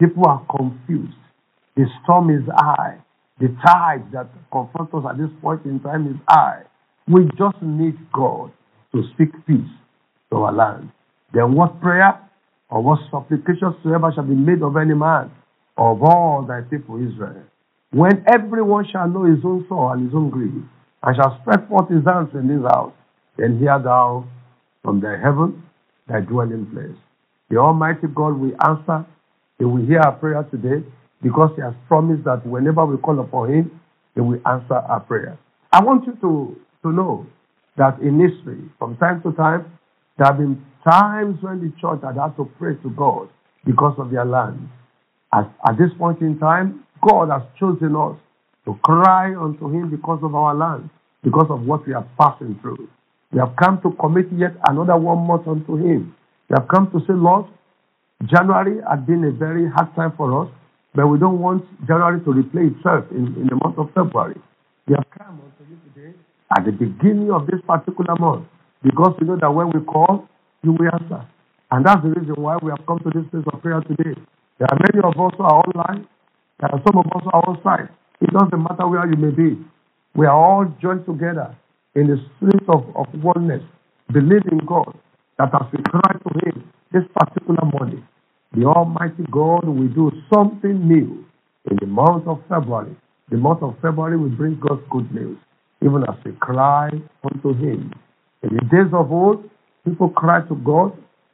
People 0.00 0.24
are 0.26 0.44
confused. 0.56 1.16
The 1.76 1.86
storm 2.02 2.30
is 2.30 2.42
high. 2.48 2.98
The 3.40 3.48
tide 3.64 4.10
that 4.12 4.28
confronts 4.50 4.92
us 4.94 5.04
at 5.08 5.18
this 5.18 5.30
point 5.40 5.64
in 5.64 5.80
time 5.80 6.06
is 6.08 6.16
high. 6.28 6.62
We 7.06 7.24
just 7.38 7.62
need 7.62 7.96
God 8.12 8.52
to 8.94 9.02
speak 9.14 9.30
peace 9.46 9.70
to 10.30 10.36
our 10.38 10.52
land. 10.52 10.90
Then 11.32 11.54
what 11.54 11.80
prayer 11.80 12.18
or 12.70 12.82
what 12.82 12.98
supplication 13.10 13.74
soever 13.82 14.12
shall 14.14 14.24
be 14.24 14.34
made 14.34 14.62
of 14.62 14.76
any 14.76 14.94
man 14.94 15.30
of 15.76 16.02
all 16.02 16.44
thy 16.46 16.60
people 16.62 16.96
Israel. 16.96 17.42
When 17.90 18.24
everyone 18.26 18.86
shall 18.90 19.08
know 19.08 19.24
his 19.24 19.44
own 19.44 19.64
soul 19.68 19.90
and 19.92 20.04
his 20.04 20.14
own 20.14 20.30
grief, 20.30 20.62
and 21.02 21.16
shall 21.16 21.38
spread 21.40 21.68
forth 21.68 21.88
his 21.88 22.04
hands 22.04 22.30
in 22.34 22.48
this 22.48 22.62
house, 22.70 22.92
then 23.36 23.58
hear 23.58 23.78
thou 23.78 24.26
from 24.82 25.00
thy 25.00 25.16
heaven 25.16 25.62
thy 26.08 26.20
dwelling 26.20 26.66
place. 26.66 26.96
The 27.50 27.56
Almighty 27.56 28.08
God 28.14 28.38
will 28.38 28.52
answer, 28.66 29.06
he 29.58 29.64
will 29.64 29.84
hear 29.86 30.00
our 30.00 30.12
prayer 30.12 30.42
today, 30.50 30.84
because 31.22 31.50
he 31.56 31.62
has 31.62 31.74
promised 31.86 32.24
that 32.24 32.44
whenever 32.46 32.84
we 32.84 32.96
call 32.98 33.18
upon 33.20 33.52
him, 33.52 33.80
he 34.14 34.20
will 34.20 34.40
answer 34.46 34.74
our 34.74 35.00
prayer. 35.00 35.38
I 35.72 35.82
want 35.82 36.06
you 36.06 36.14
to, 36.20 36.60
to 36.82 36.92
know 36.92 37.26
that 37.76 38.00
in 38.00 38.18
history, 38.18 38.60
from 38.78 38.96
time 38.96 39.22
to 39.22 39.32
time, 39.32 39.77
there 40.18 40.26
have 40.26 40.38
been 40.38 40.60
times 40.84 41.38
when 41.40 41.60
the 41.60 41.72
church 41.80 42.00
had 42.02 42.16
had 42.16 42.36
to 42.36 42.44
pray 42.58 42.74
to 42.82 42.90
God 42.90 43.28
because 43.64 43.94
of 43.98 44.10
their 44.10 44.24
land. 44.24 44.68
At, 45.32 45.46
at 45.66 45.78
this 45.78 45.90
point 45.96 46.20
in 46.20 46.38
time, 46.38 46.84
God 47.06 47.30
has 47.30 47.42
chosen 47.58 47.94
us 47.94 48.16
to 48.64 48.74
cry 48.82 49.34
unto 49.36 49.70
Him 49.70 49.90
because 49.90 50.18
of 50.22 50.34
our 50.34 50.54
land, 50.54 50.90
because 51.22 51.46
of 51.50 51.62
what 51.62 51.86
we 51.86 51.94
are 51.94 52.06
passing 52.18 52.58
through. 52.60 52.88
We 53.32 53.38
have 53.38 53.54
come 53.56 53.80
to 53.82 53.92
commit 54.00 54.26
yet 54.36 54.56
another 54.68 54.96
one 54.96 55.26
month 55.26 55.46
unto 55.46 55.76
Him. 55.76 56.14
We 56.48 56.56
have 56.58 56.66
come 56.68 56.90
to 56.90 56.98
say, 57.00 57.12
Lord, 57.12 57.46
January 58.24 58.80
had 58.88 59.06
been 59.06 59.22
a 59.24 59.30
very 59.30 59.68
hard 59.70 59.94
time 59.94 60.12
for 60.16 60.42
us, 60.42 60.50
but 60.94 61.06
we 61.06 61.18
don't 61.18 61.38
want 61.38 61.62
January 61.86 62.18
to 62.20 62.30
replay 62.30 62.74
itself 62.74 63.04
in, 63.12 63.26
in 63.36 63.46
the 63.46 63.58
month 63.62 63.78
of 63.78 63.88
February. 63.94 64.40
We 64.88 64.94
have 64.94 65.06
come 65.16 65.40
unto 65.44 65.70
you 65.70 65.78
today 65.94 66.16
at 66.56 66.64
the 66.64 66.72
beginning 66.72 67.30
of 67.30 67.46
this 67.46 67.60
particular 67.66 68.16
month 68.18 68.48
because 68.82 69.14
we 69.20 69.26
know 69.26 69.36
that 69.40 69.50
when 69.50 69.70
we 69.70 69.80
call, 69.84 70.28
you 70.62 70.72
will 70.72 70.90
answer. 70.92 71.26
And 71.70 71.84
that's 71.84 72.02
the 72.02 72.10
reason 72.10 72.34
why 72.36 72.56
we 72.62 72.70
have 72.70 72.84
come 72.86 72.98
to 73.00 73.10
this 73.10 73.28
place 73.30 73.44
of 73.52 73.60
prayer 73.62 73.80
today. 73.82 74.14
There 74.58 74.68
are 74.70 74.78
many 74.78 75.00
of 75.04 75.12
us 75.20 75.32
who 75.36 75.44
are 75.44 75.60
online. 75.60 76.06
There 76.60 76.70
are 76.72 76.82
some 76.86 76.98
of 76.98 77.06
us 77.06 77.22
who 77.24 77.30
are 77.30 77.48
outside. 77.50 77.88
It 78.20 78.30
doesn't 78.32 78.62
matter 78.62 78.86
where 78.88 79.06
you 79.06 79.16
may 79.16 79.30
be. 79.30 79.58
We 80.14 80.26
are 80.26 80.34
all 80.34 80.64
joined 80.80 81.06
together 81.06 81.54
in 81.94 82.06
the 82.08 82.16
spirit 82.36 82.64
of, 82.68 82.84
of 82.96 83.06
oneness, 83.22 83.62
believing 84.12 84.60
God 84.66 84.96
that 85.38 85.50
as 85.54 85.66
we 85.72 85.82
cry 85.84 86.12
to 86.12 86.30
Him 86.46 86.72
this 86.92 87.04
particular 87.14 87.62
morning, 87.78 88.04
the 88.56 88.64
Almighty 88.64 89.24
God 89.30 89.68
will 89.68 89.88
do 89.88 90.10
something 90.32 90.88
new 90.88 91.24
in 91.70 91.76
the 91.80 91.86
month 91.86 92.26
of 92.26 92.40
February. 92.48 92.96
The 93.30 93.36
month 93.36 93.62
of 93.62 93.76
February 93.82 94.16
will 94.16 94.30
bring 94.30 94.58
God's 94.58 94.82
good 94.90 95.12
news, 95.14 95.38
even 95.84 96.02
as 96.08 96.16
we 96.24 96.32
cry 96.40 96.90
unto 97.22 97.52
Him. 97.54 97.92
In 98.42 98.56
the 98.56 98.62
days 98.70 98.92
of 98.94 99.12
old, 99.12 99.48
people 99.84 100.10
cried 100.10 100.48
to 100.48 100.56
God, 100.56 100.92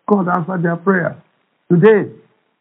God 0.09 0.29
answered 0.29 0.63
their 0.65 0.77
prayer. 0.77 1.23
Today, 1.71 2.11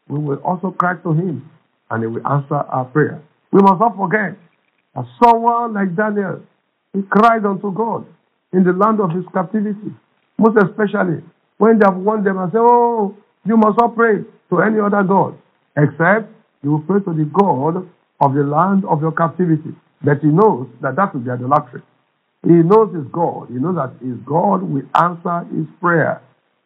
we 0.08 0.18
will 0.18 0.38
also 0.44 0.70
cry 0.72 0.96
to 1.02 1.12
Him, 1.12 1.48
and 1.90 2.02
He 2.02 2.06
will 2.08 2.26
answer 2.26 2.56
our 2.56 2.84
prayer. 2.86 3.22
We 3.52 3.60
must 3.62 3.80
not 3.80 3.96
forget 3.96 4.36
that 4.94 5.04
someone 5.22 5.74
like 5.74 5.96
Daniel, 5.96 6.42
he 6.92 7.02
cried 7.10 7.44
unto 7.46 7.72
God 7.72 8.06
in 8.52 8.64
the 8.64 8.72
land 8.72 9.00
of 9.00 9.10
his 9.10 9.24
captivity, 9.34 9.92
most 10.38 10.56
especially 10.58 11.22
when 11.58 11.78
they 11.78 11.84
have 11.86 11.96
warned 11.96 12.26
them 12.26 12.38
and 12.38 12.52
say, 12.52 12.58
Oh, 12.60 13.16
you 13.46 13.56
must 13.56 13.78
not 13.78 13.96
pray 13.96 14.24
to 14.50 14.60
any 14.62 14.80
other 14.80 15.02
God, 15.04 15.36
except 15.76 16.32
you 16.62 16.72
will 16.72 16.82
pray 16.82 17.00
to 17.00 17.14
the 17.14 17.24
God 17.32 17.88
of 18.20 18.34
the 18.34 18.42
land 18.44 18.84
of 18.86 19.00
your 19.02 19.12
captivity. 19.12 19.74
But 20.02 20.20
he 20.20 20.28
knows 20.28 20.68
that 20.82 20.96
that 20.96 21.14
will 21.14 21.22
be 21.22 21.30
idolatry. 21.30 21.82
He 22.44 22.52
knows 22.52 22.94
his 22.94 23.06
God. 23.10 23.48
He 23.48 23.54
knows 23.54 23.76
that 23.76 23.94
his 24.04 24.18
God 24.26 24.62
will 24.62 24.84
answer 24.94 25.48
his 25.54 25.66
prayer. 25.80 26.20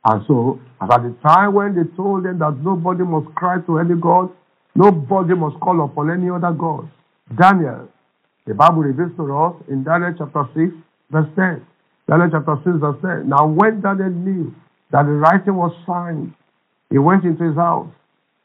And 0.05 0.25
so, 0.27 0.59
at 0.81 1.03
the 1.03 1.15
time 1.23 1.55
when 1.55 1.75
they 1.75 1.85
told 1.97 2.25
them 2.25 2.39
that 2.39 2.59
nobody 2.63 3.05
must 3.05 3.35
cry 3.35 3.59
to 3.67 3.79
any 3.79 3.95
God, 4.01 4.31
nobody 4.75 5.35
must 5.35 5.59
call 5.61 5.85
upon 5.85 6.11
any 6.11 6.31
other 6.31 6.53
God, 6.53 6.91
Daniel, 7.37 7.89
the 8.47 8.55
Bible 8.55 8.83
reveals 8.83 9.13
to 9.17 9.37
us 9.37 9.55
in 9.69 9.85
Daniel 9.85 10.15
chapter 10.17 10.49
6, 10.55 10.73
verse 11.11 11.29
10. 11.37 11.67
Daniel 12.09 12.31
chapter 12.33 12.57
6, 12.65 12.79
verse 12.81 12.97
10. 13.03 13.29
Now, 13.29 13.47
when 13.47 13.81
Daniel 13.81 14.11
knew 14.11 14.55
that 14.91 15.03
the 15.05 15.13
writing 15.13 15.55
was 15.55 15.73
signed, 15.87 16.33
he 16.91 16.97
went 16.97 17.25
into 17.25 17.45
his 17.45 17.57
house, 17.57 17.91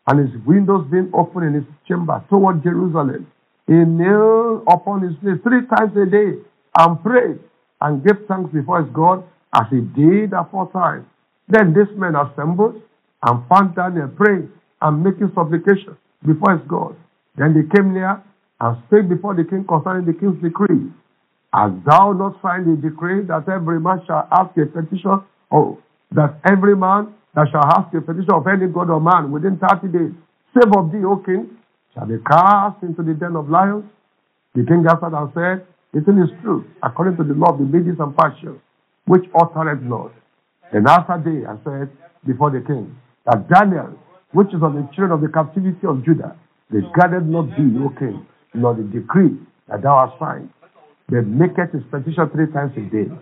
and 0.08 0.20
his 0.20 0.36
windows 0.46 0.86
being 0.92 1.10
open 1.14 1.44
in 1.44 1.54
his 1.54 1.64
chamber 1.88 2.22
toward 2.30 2.62
Jerusalem. 2.62 3.26
He 3.68 3.74
knelt 3.74 4.64
upon 4.68 5.02
his 5.02 5.16
knees 5.24 5.40
three 5.44 5.66
times 5.68 5.96
a 5.96 6.06
day 6.06 6.44
and 6.78 7.04
prayed 7.04 7.40
and 7.82 8.04
gave 8.04 8.26
thanks 8.28 8.52
before 8.54 8.84
his 8.84 8.92
God 8.94 9.24
as 9.54 9.68
he 9.70 9.82
did 9.82 10.34
aforetime. 10.34 11.06
Then 11.48 11.74
this 11.74 11.88
man 11.96 12.16
assembled 12.16 12.82
and 13.24 13.48
found 13.48 13.76
Daniel 13.76 14.08
praying 14.08 14.50
and 14.82 15.04
making 15.04 15.32
supplication 15.36 15.98
before 16.26 16.58
his 16.58 16.68
God. 16.68 16.96
Then 17.38 17.54
they 17.54 17.66
came 17.76 17.94
near 17.94 18.22
and 18.60 18.78
spake 18.88 19.10
before 19.10 19.36
the 19.36 19.44
king 19.44 19.66
concerning 19.68 20.06
the 20.06 20.14
king's 20.14 20.42
decree. 20.42 20.92
Hast 21.54 21.76
thou 21.86 22.14
not 22.14 22.42
signed 22.42 22.66
the 22.66 22.82
decree 22.82 23.22
that 23.28 23.48
every 23.48 23.80
man 23.80 24.02
shall 24.08 24.28
ask 24.32 24.58
a 24.58 24.66
petition, 24.66 25.22
or 25.52 25.78
that 26.12 26.40
every 26.50 26.76
man 26.76 27.14
that 27.36 27.48
shall 27.52 27.66
ask 27.66 27.94
a 27.94 28.02
petition 28.02 28.32
of 28.34 28.48
any 28.48 28.68
god 28.68 28.90
or 28.90 29.00
man 29.00 29.32
within 29.32 29.60
30 29.60 29.88
days, 29.88 30.14
save 30.54 30.74
of 30.76 30.92
thee, 30.92 31.06
O 31.06 31.18
king, 31.18 31.50
shall 31.94 32.08
be 32.08 32.18
cast 32.26 32.82
into 32.82 33.04
the 33.04 33.14
den 33.14 33.36
of 33.36 33.50
lions? 33.50 33.86
The 34.56 34.64
king 34.66 34.86
answered 34.90 35.14
and 35.14 35.30
said, 35.34 35.68
It 35.94 36.10
is 36.10 36.30
true, 36.42 36.66
according 36.82 37.18
to 37.18 37.24
the 37.24 37.36
law 37.38 37.54
of 37.54 37.60
the 37.60 37.66
Medes 37.66 38.00
and 38.00 38.18
Persians, 38.18 38.60
which 39.06 39.26
uttereth 39.40 39.82
not. 39.84 40.12
And 40.72 40.88
after 40.88 41.22
they 41.22 41.46
and 41.46 41.60
said 41.64 41.90
before 42.26 42.50
the 42.50 42.66
king, 42.66 42.98
that 43.26 43.48
Daniel, 43.48 43.94
which 44.32 44.48
is 44.50 44.64
of 44.64 44.74
the 44.74 44.90
children 44.96 45.12
of 45.12 45.22
the 45.22 45.30
captivity 45.30 45.86
of 45.86 46.04
Judah, 46.04 46.36
regarded 46.72 47.30
not 47.30 47.46
thee, 47.54 47.78
O 47.78 47.94
king, 48.00 48.26
nor 48.56 48.74
the 48.74 48.82
decree 48.82 49.38
that 49.70 49.84
thou 49.84 50.10
hast 50.10 50.18
signed, 50.18 50.50
but 51.08 51.28
maketh 51.28 51.72
his 51.72 51.84
petition 51.92 52.26
three 52.34 52.50
times 52.50 52.74
a 52.74 52.82
day. 52.90 53.14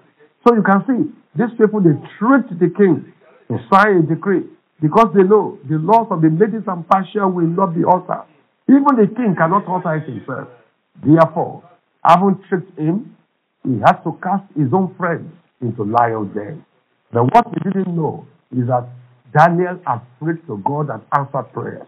So 0.47 0.55
you 0.55 0.63
can 0.63 0.79
see, 0.87 1.11
these 1.35 1.51
people, 1.59 1.83
they 1.83 1.99
treat 2.15 2.47
the 2.55 2.71
king 2.71 3.11
to 3.49 3.59
sign 3.67 3.99
a 3.99 4.03
decree 4.07 4.47
because 4.81 5.11
they 5.13 5.23
know 5.23 5.59
the 5.67 5.75
laws 5.75 6.07
of 6.09 6.21
the 6.21 6.29
Medes 6.29 6.63
and 6.65 6.87
Persia 6.87 7.27
will 7.27 7.51
not 7.51 7.75
be 7.75 7.83
altered. 7.83 8.31
Even 8.69 8.95
the 8.95 9.11
king 9.11 9.35
cannot 9.37 9.67
alter 9.67 9.95
it 9.99 10.07
himself. 10.07 10.47
Therefore, 11.03 11.67
having 12.03 12.41
tricked 12.49 12.77
him, 12.77 13.15
he 13.63 13.79
had 13.79 14.01
to 14.03 14.17
cast 14.23 14.43
his 14.55 14.73
own 14.73 14.93
friends 14.97 15.31
into 15.61 15.83
lion's 15.83 16.33
den. 16.33 16.65
But 17.11 17.25
what 17.33 17.47
he 17.53 17.69
didn't 17.69 17.95
know 17.95 18.25
is 18.51 18.67
that 18.67 18.87
Daniel 19.37 19.79
had 19.85 20.01
prayed 20.19 20.45
to 20.47 20.57
God 20.65 20.89
and 20.89 21.01
answered 21.13 21.51
prayers. 21.53 21.87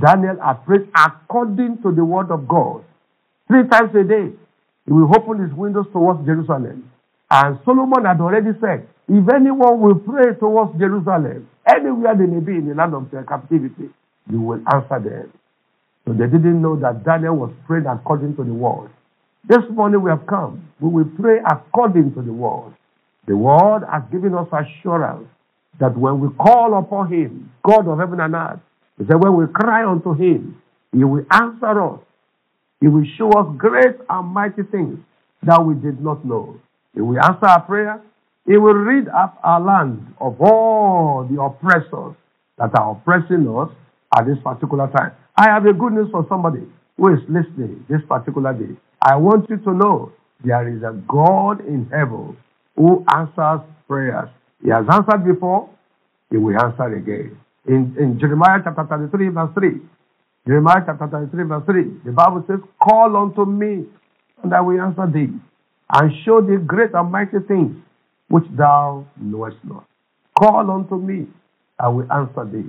Daniel 0.00 0.36
had 0.40 0.64
prayed 0.64 0.88
according 0.96 1.82
to 1.82 1.92
the 1.92 2.04
word 2.04 2.30
of 2.30 2.48
God. 2.48 2.84
Three 3.48 3.68
times 3.68 3.94
a 3.94 4.02
day, 4.02 4.32
he 4.86 4.92
will 4.92 5.10
open 5.14 5.38
his 5.42 5.52
windows 5.52 5.86
towards 5.92 6.24
Jerusalem. 6.26 6.90
And 7.30 7.58
Solomon 7.64 8.04
had 8.04 8.20
already 8.20 8.50
said, 8.60 8.88
if 9.08 9.28
anyone 9.28 9.80
will 9.80 9.96
pray 9.96 10.34
towards 10.38 10.78
Jerusalem, 10.78 11.48
anywhere 11.68 12.16
they 12.16 12.26
may 12.26 12.40
be 12.40 12.52
in 12.52 12.68
the 12.68 12.74
land 12.74 12.94
of 12.94 13.10
their 13.10 13.24
captivity, 13.24 13.90
you 14.30 14.40
will 14.40 14.62
answer 14.72 14.98
them. 14.98 15.32
So 16.06 16.12
they 16.14 16.26
didn't 16.26 16.62
know 16.62 16.76
that 16.80 17.04
Daniel 17.04 17.36
was 17.36 17.52
praying 17.66 17.86
according 17.86 18.36
to 18.36 18.44
the 18.44 18.52
word. 18.52 18.90
This 19.48 19.62
morning 19.72 20.02
we 20.02 20.10
have 20.10 20.26
come. 20.28 20.68
We 20.80 20.88
will 20.88 21.10
pray 21.20 21.38
according 21.44 22.14
to 22.14 22.22
the 22.22 22.32
word. 22.32 22.74
The 23.26 23.36
word 23.36 23.82
has 23.90 24.02
given 24.12 24.34
us 24.34 24.46
assurance 24.52 25.26
that 25.80 25.98
when 25.98 26.20
we 26.20 26.28
call 26.36 26.78
upon 26.78 27.12
him, 27.12 27.50
God 27.66 27.88
of 27.88 27.98
heaven 27.98 28.20
and 28.20 28.34
earth, 28.34 28.60
he 28.98 29.04
said 29.06 29.16
when 29.22 29.36
we 29.36 29.46
cry 29.52 29.84
unto 29.84 30.14
him, 30.14 30.62
he 30.92 31.02
will 31.02 31.24
answer 31.32 31.82
us. 31.82 32.00
He 32.80 32.86
will 32.88 33.04
show 33.18 33.30
us 33.32 33.46
great 33.58 33.96
and 34.08 34.28
mighty 34.28 34.62
things 34.70 35.00
that 35.42 35.64
we 35.64 35.74
did 35.74 36.00
not 36.00 36.24
know. 36.24 36.60
He 36.94 37.00
will 37.00 37.18
answer 37.18 37.46
our 37.46 37.62
prayer. 37.62 38.00
He 38.46 38.56
will 38.56 38.74
rid 38.74 39.08
up 39.08 39.40
our 39.42 39.60
land 39.60 40.14
of 40.20 40.40
all 40.40 41.26
the 41.28 41.40
oppressors 41.42 42.14
that 42.58 42.78
are 42.78 42.92
oppressing 42.92 43.48
us 43.48 43.70
at 44.16 44.26
this 44.26 44.38
particular 44.44 44.88
time. 44.96 45.12
I 45.36 45.48
have 45.50 45.66
a 45.66 45.72
good 45.72 45.94
news 45.94 46.08
for 46.12 46.26
somebody 46.28 46.62
who 46.96 47.14
is 47.14 47.20
listening 47.28 47.84
this 47.88 48.00
particular 48.08 48.52
day. 48.52 48.74
I 49.00 49.16
want 49.16 49.48
you 49.50 49.56
to 49.58 49.72
know 49.72 50.12
there 50.44 50.68
is 50.68 50.82
a 50.82 50.92
God 51.08 51.66
in 51.66 51.88
heaven 51.90 52.36
who 52.76 53.04
answers 53.14 53.60
prayers. 53.88 54.28
He 54.62 54.70
has 54.70 54.84
answered 54.90 55.24
before, 55.24 55.68
he 56.30 56.36
will 56.36 56.58
answer 56.60 56.94
again. 56.94 57.36
In, 57.66 57.94
in 57.98 58.18
Jeremiah 58.18 58.60
chapter 58.64 58.84
33, 58.88 59.28
verse 59.28 59.50
3, 59.54 59.80
Jeremiah 60.46 60.82
chapter 60.84 61.06
33, 61.06 61.44
verse 61.44 61.62
3, 61.66 61.82
the 62.04 62.12
Bible 62.12 62.44
says, 62.48 62.58
Call 62.82 63.16
unto 63.16 63.44
me, 63.44 63.86
and 64.42 64.54
I 64.54 64.60
will 64.60 64.80
answer 64.80 65.06
thee, 65.12 65.32
and 65.92 66.12
show 66.24 66.40
thee 66.40 66.56
great 66.64 66.94
and 66.94 67.12
mighty 67.12 67.38
things 67.46 67.76
which 68.28 68.44
thou 68.56 69.06
knowest 69.20 69.58
not. 69.64 69.84
Call 70.38 70.70
unto 70.70 70.96
me, 70.96 71.14
and 71.18 71.28
I 71.78 71.88
will 71.88 72.10
answer 72.10 72.44
thee. 72.44 72.68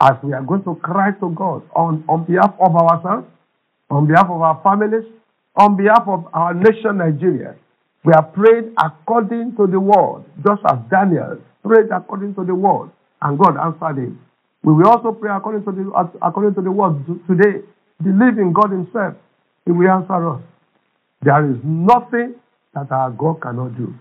As 0.00 0.12
we 0.22 0.32
are 0.34 0.42
going 0.42 0.62
to 0.64 0.74
cry 0.76 1.12
to 1.12 1.30
God 1.30 1.62
on, 1.74 2.04
on 2.08 2.24
behalf 2.26 2.54
of 2.60 2.76
ourselves, 2.76 3.26
on 3.90 4.06
behalf 4.06 4.26
of 4.28 4.42
our 4.42 4.60
families, 4.62 5.04
on 5.56 5.76
behalf 5.76 6.04
of 6.06 6.26
our 6.34 6.52
nation, 6.52 6.98
Nigeria, 6.98 7.56
we 8.04 8.12
are 8.12 8.22
praying 8.22 8.74
according 8.78 9.56
to 9.56 9.66
the 9.66 9.80
word, 9.80 10.24
just 10.46 10.60
as 10.70 10.78
Daniel 10.90 11.38
prayed 11.64 11.90
according 11.90 12.34
to 12.34 12.44
the 12.44 12.54
word, 12.54 12.90
and 13.22 13.38
God 13.38 13.56
answered 13.56 13.98
him. 13.98 14.20
We 14.62 14.72
will 14.74 14.88
also 14.88 15.12
pray 15.12 15.30
according 15.34 15.64
to 15.64 15.72
the, 15.72 16.10
according 16.22 16.54
to 16.54 16.60
the 16.62 16.70
word 16.70 17.04
today. 17.26 17.62
Believe 18.02 18.38
in 18.38 18.52
God 18.52 18.70
Himself. 18.70 19.14
He 19.64 19.72
will 19.72 19.88
answer 19.90 20.28
us. 20.28 20.42
There 21.22 21.50
is 21.50 21.56
nothing 21.64 22.34
that 22.74 22.90
our 22.90 23.10
God 23.10 23.40
cannot 23.40 23.76
do. 23.76 23.94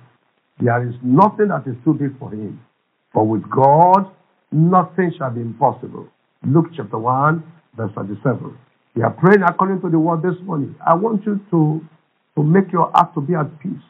There 0.59 0.87
is 0.87 0.95
nothing 1.03 1.49
that 1.49 1.63
is 1.67 1.75
too 1.85 1.93
big 1.93 2.17
for 2.19 2.31
Him. 2.31 2.59
For 3.13 3.25
with 3.25 3.49
God, 3.49 4.11
nothing 4.51 5.13
shall 5.17 5.31
be 5.31 5.41
impossible. 5.41 6.07
Luke 6.45 6.67
chapter 6.75 6.97
1, 6.97 7.43
verse 7.75 7.91
37. 7.95 8.57
We 8.95 9.03
are 9.03 9.11
praying 9.11 9.43
according 9.43 9.81
to 9.81 9.89
the 9.89 9.99
word 9.99 10.21
this 10.23 10.39
morning. 10.43 10.75
I 10.85 10.93
want 10.93 11.25
you 11.25 11.39
to, 11.51 11.81
to 12.35 12.43
make 12.43 12.71
your 12.71 12.91
heart 12.93 13.13
to 13.15 13.21
be 13.21 13.35
at 13.35 13.59
peace. 13.59 13.83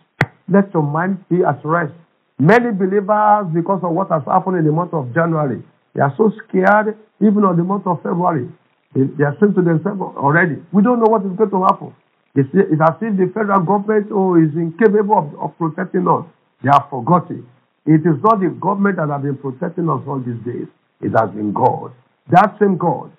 Let 0.50 0.74
your 0.74 0.84
mind 0.84 1.24
be 1.30 1.44
at 1.44 1.60
rest. 1.64 1.94
Many 2.40 2.72
believers, 2.72 3.48
because 3.54 3.82
of 3.84 3.92
what 3.92 4.10
has 4.12 4.24
happened 4.26 4.58
in 4.58 4.66
the 4.66 4.72
month 4.72 4.94
of 4.94 5.14
January, 5.14 5.64
they 5.94 6.02
are 6.02 6.14
so 6.18 6.32
scared, 6.48 6.98
even 7.22 7.46
on 7.46 7.56
the 7.56 7.64
month 7.64 7.88
of 7.88 7.98
February. 8.04 8.50
They, 8.94 9.24
are 9.24 9.36
saying 9.40 9.56
to 9.56 9.62
themselves 9.62 10.02
already, 10.02 10.56
we 10.72 10.84
don't 10.84 11.00
know 11.00 11.12
what 11.12 11.24
is 11.24 11.36
going 11.38 11.50
to 11.52 11.64
happen. 11.64 11.96
It's 12.36 12.50
as 12.52 12.96
if 13.02 13.16
the 13.16 13.32
federal 13.34 13.62
government 13.62 14.08
oh, 14.12 14.36
is 14.36 14.52
incapable 14.56 15.16
of, 15.16 15.28
of 15.40 15.58
protecting 15.58 16.08
us. 16.08 16.26
They 16.64 16.70
have 16.72 16.90
forgotten. 16.90 17.48
It 17.86 18.02
is 18.08 18.18
not 18.24 18.40
the 18.42 18.50
government 18.62 18.98
that 18.98 19.10
has 19.10 19.24
been 19.24 19.38
protecting 19.38 19.90
us 19.90 20.02
all 20.08 20.20
these 20.26 20.40
days. 20.46 20.68
It 21.02 21.12
has 21.20 21.32
been 21.32 21.54
God. 21.54 21.94
That 22.32 22.56
same 22.60 22.78
God 22.78 23.12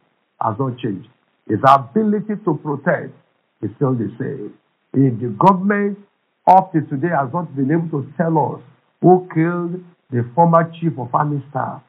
has 0.42 0.56
not 0.58 0.78
changed. 0.78 1.08
His 1.48 1.60
ability 1.68 2.40
to 2.46 2.54
protect 2.64 3.12
is 3.62 3.70
still 3.76 3.94
the 3.94 4.08
same. 4.18 4.54
If 4.94 5.20
the 5.20 5.36
government 5.38 5.98
up 6.48 6.72
to 6.72 6.80
today 6.82 7.12
has 7.12 7.32
not 7.34 7.54
been 7.56 7.70
able 7.72 8.02
to 8.02 8.08
tell 8.16 8.38
us 8.56 8.62
who 9.02 9.28
killed 9.34 9.84
the 10.10 10.24
former 10.34 10.70
chief 10.80 10.98
of 10.98 11.14
army 11.14 11.44
staff, 11.50 11.82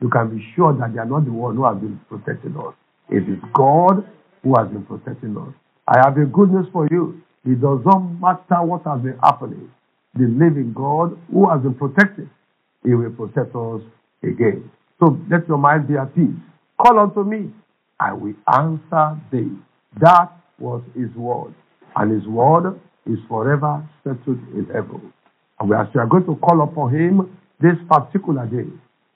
you 0.00 0.10
can 0.10 0.36
be 0.36 0.44
sure 0.56 0.74
that 0.78 0.94
they 0.94 1.00
are 1.00 1.06
not 1.06 1.26
the 1.26 1.32
one 1.32 1.56
who 1.56 1.64
has 1.66 1.78
been 1.78 2.00
protecting 2.10 2.56
us. 2.58 2.74
It 3.10 3.24
is 3.28 3.38
God 3.54 4.04
who 4.42 4.54
has 4.58 4.68
been 4.68 4.84
protecting 4.86 5.36
us. 5.38 5.54
I 5.88 6.00
have 6.04 6.18
a 6.18 6.26
good 6.26 6.52
news 6.52 6.66
for 6.72 6.88
you. 6.90 7.22
It 7.46 7.60
does 7.60 7.80
not 7.86 8.00
matter 8.20 8.62
what 8.64 8.84
has 8.84 9.02
been 9.02 9.18
happening. 9.22 9.70
The 10.14 10.24
living 10.26 10.72
God 10.74 11.18
who 11.32 11.48
has 11.48 11.62
been 11.62 11.74
protected, 11.74 12.28
He 12.84 12.94
will 12.94 13.10
protect 13.10 13.54
us 13.54 13.82
again. 14.22 14.70
So 15.00 15.18
let 15.30 15.46
your 15.48 15.58
mind 15.58 15.88
be 15.88 15.96
at 15.96 16.14
peace. 16.14 16.34
Call 16.80 16.98
unto 16.98 17.24
me, 17.24 17.50
I 18.00 18.12
will 18.12 18.34
answer 18.52 19.20
thee. 19.32 19.50
That 20.00 20.30
was 20.58 20.82
his 20.94 21.10
word. 21.14 21.54
And 21.96 22.12
his 22.12 22.26
word 22.28 22.78
is 23.06 23.18
forever 23.28 23.86
settled 24.04 24.38
in 24.54 24.66
heaven. 24.72 25.12
And 25.58 25.68
we 25.68 25.74
are 25.74 26.06
going 26.06 26.26
to 26.26 26.36
call 26.36 26.62
upon 26.62 26.94
him 26.94 27.38
this 27.60 27.74
particular 27.90 28.46
day, 28.46 28.70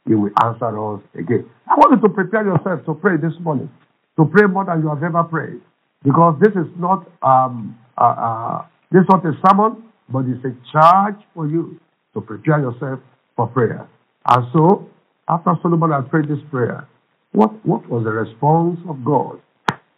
he 0.07 0.15
will 0.17 0.33
answer 0.43 0.95
us 0.95 1.01
again. 1.15 1.49
I 1.69 1.77
want 1.77 1.93
you 2.03 2.09
to 2.09 2.13
prepare 2.13 2.45
yourself 2.45 2.85
to 2.87 2.95
pray 2.95 3.17
this 3.17 3.35
morning, 3.41 3.71
to 4.17 4.25
pray 4.25 4.47
more 4.49 4.65
than 4.65 4.83
you 4.83 4.89
have 4.89 5.03
ever 5.03 5.23
prayed. 5.23 5.61
Because 6.03 6.41
this 6.41 6.51
is 6.51 6.67
not 6.77 7.07
um, 7.23 7.78
uh, 7.97 8.02
uh, 8.02 8.67
this 8.91 9.02
is 9.02 9.07
not 9.09 9.25
a 9.25 9.33
sermon, 9.47 9.85
but 10.08 10.25
it's 10.26 10.45
a 10.45 10.54
charge 10.73 11.17
for 11.34 11.49
you 11.49 11.78
to 12.15 12.21
prepare 12.21 12.60
yourself 12.60 13.00
for 13.36 13.47
prayer. 13.49 13.88
And 14.28 14.47
so, 14.52 14.88
after 15.28 15.54
Solomon 15.62 15.91
had 15.93 16.10
prayed 16.10 16.28
this 16.28 16.43
prayer, 16.50 16.86
what, 17.32 17.65
what 17.65 17.88
was 17.88 18.04
the 18.04 18.10
response 18.10 18.78
of 18.88 19.04
God? 19.04 19.41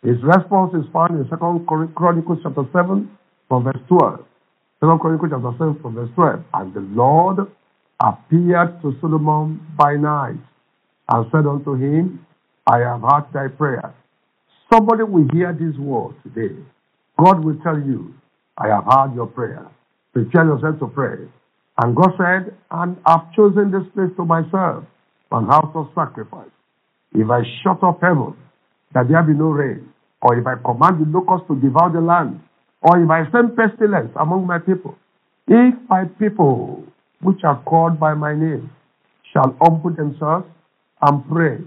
His 0.02 0.16
response 0.22 0.74
is 0.74 0.84
found 0.92 1.18
in 1.18 1.28
2 1.28 1.64
Chronicles 1.96 2.38
chapter 2.42 2.64
7 2.72 3.10
from 3.48 3.64
verse 3.64 3.80
12. 3.88 4.20
2 4.80 4.98
Chronicles 5.00 5.30
chapter 5.32 5.52
7 5.58 5.78
from 5.82 5.94
verse 5.94 6.10
12. 6.14 6.44
And 6.54 6.74
the 6.74 6.80
Lord 6.80 7.50
appeared 8.00 8.82
to 8.82 8.94
Solomon 9.00 9.66
by 9.76 9.94
night 9.94 10.38
and 11.08 11.26
said 11.32 11.46
unto 11.46 11.74
him, 11.74 12.24
I 12.66 12.78
have 12.78 13.00
heard 13.00 13.26
thy 13.32 13.48
prayer. 13.48 13.94
Somebody 14.72 15.04
will 15.04 15.28
hear 15.32 15.52
this 15.52 15.76
word 15.78 16.14
today. 16.22 16.54
God 17.18 17.44
will 17.44 17.56
tell 17.62 17.78
you, 17.78 18.14
I 18.58 18.68
have 18.68 18.84
heard 18.84 19.14
your 19.14 19.26
prayer. 19.26 19.66
Prepare 20.14 20.46
yourself 20.46 20.78
to 20.78 20.86
pray. 20.86 21.26
And 21.82 21.96
God 21.96 22.12
said, 22.16 22.54
And 22.70 22.96
I've 23.04 23.32
chosen 23.34 23.72
this 23.72 23.82
place 23.94 24.10
to 24.16 24.24
myself, 24.24 24.84
an 25.32 25.46
house 25.46 25.72
of 25.74 25.90
sacrifice. 25.94 26.54
If 27.12 27.28
I 27.30 27.42
shut 27.62 27.82
up 27.82 28.00
heaven, 28.00 28.36
that 28.94 29.08
there 29.08 29.22
be 29.24 29.34
no 29.34 29.46
rain, 29.46 29.88
or 30.22 30.38
if 30.38 30.46
I 30.46 30.54
command 30.64 31.02
the 31.04 31.10
locusts 31.10 31.48
to 31.48 31.56
devour 31.60 31.92
the 31.92 32.00
land, 32.00 32.40
or 32.80 33.02
if 33.02 33.10
I 33.10 33.30
send 33.32 33.56
pestilence 33.56 34.12
among 34.14 34.46
my 34.46 34.58
people, 34.60 34.96
if 35.48 35.74
my 35.88 36.04
people, 36.20 36.84
which 37.20 37.40
are 37.42 37.60
called 37.64 37.98
by 37.98 38.14
my 38.14 38.34
name, 38.34 38.70
shall 39.32 39.56
humble 39.60 39.90
themselves 39.90 40.46
and 41.02 41.28
pray 41.28 41.58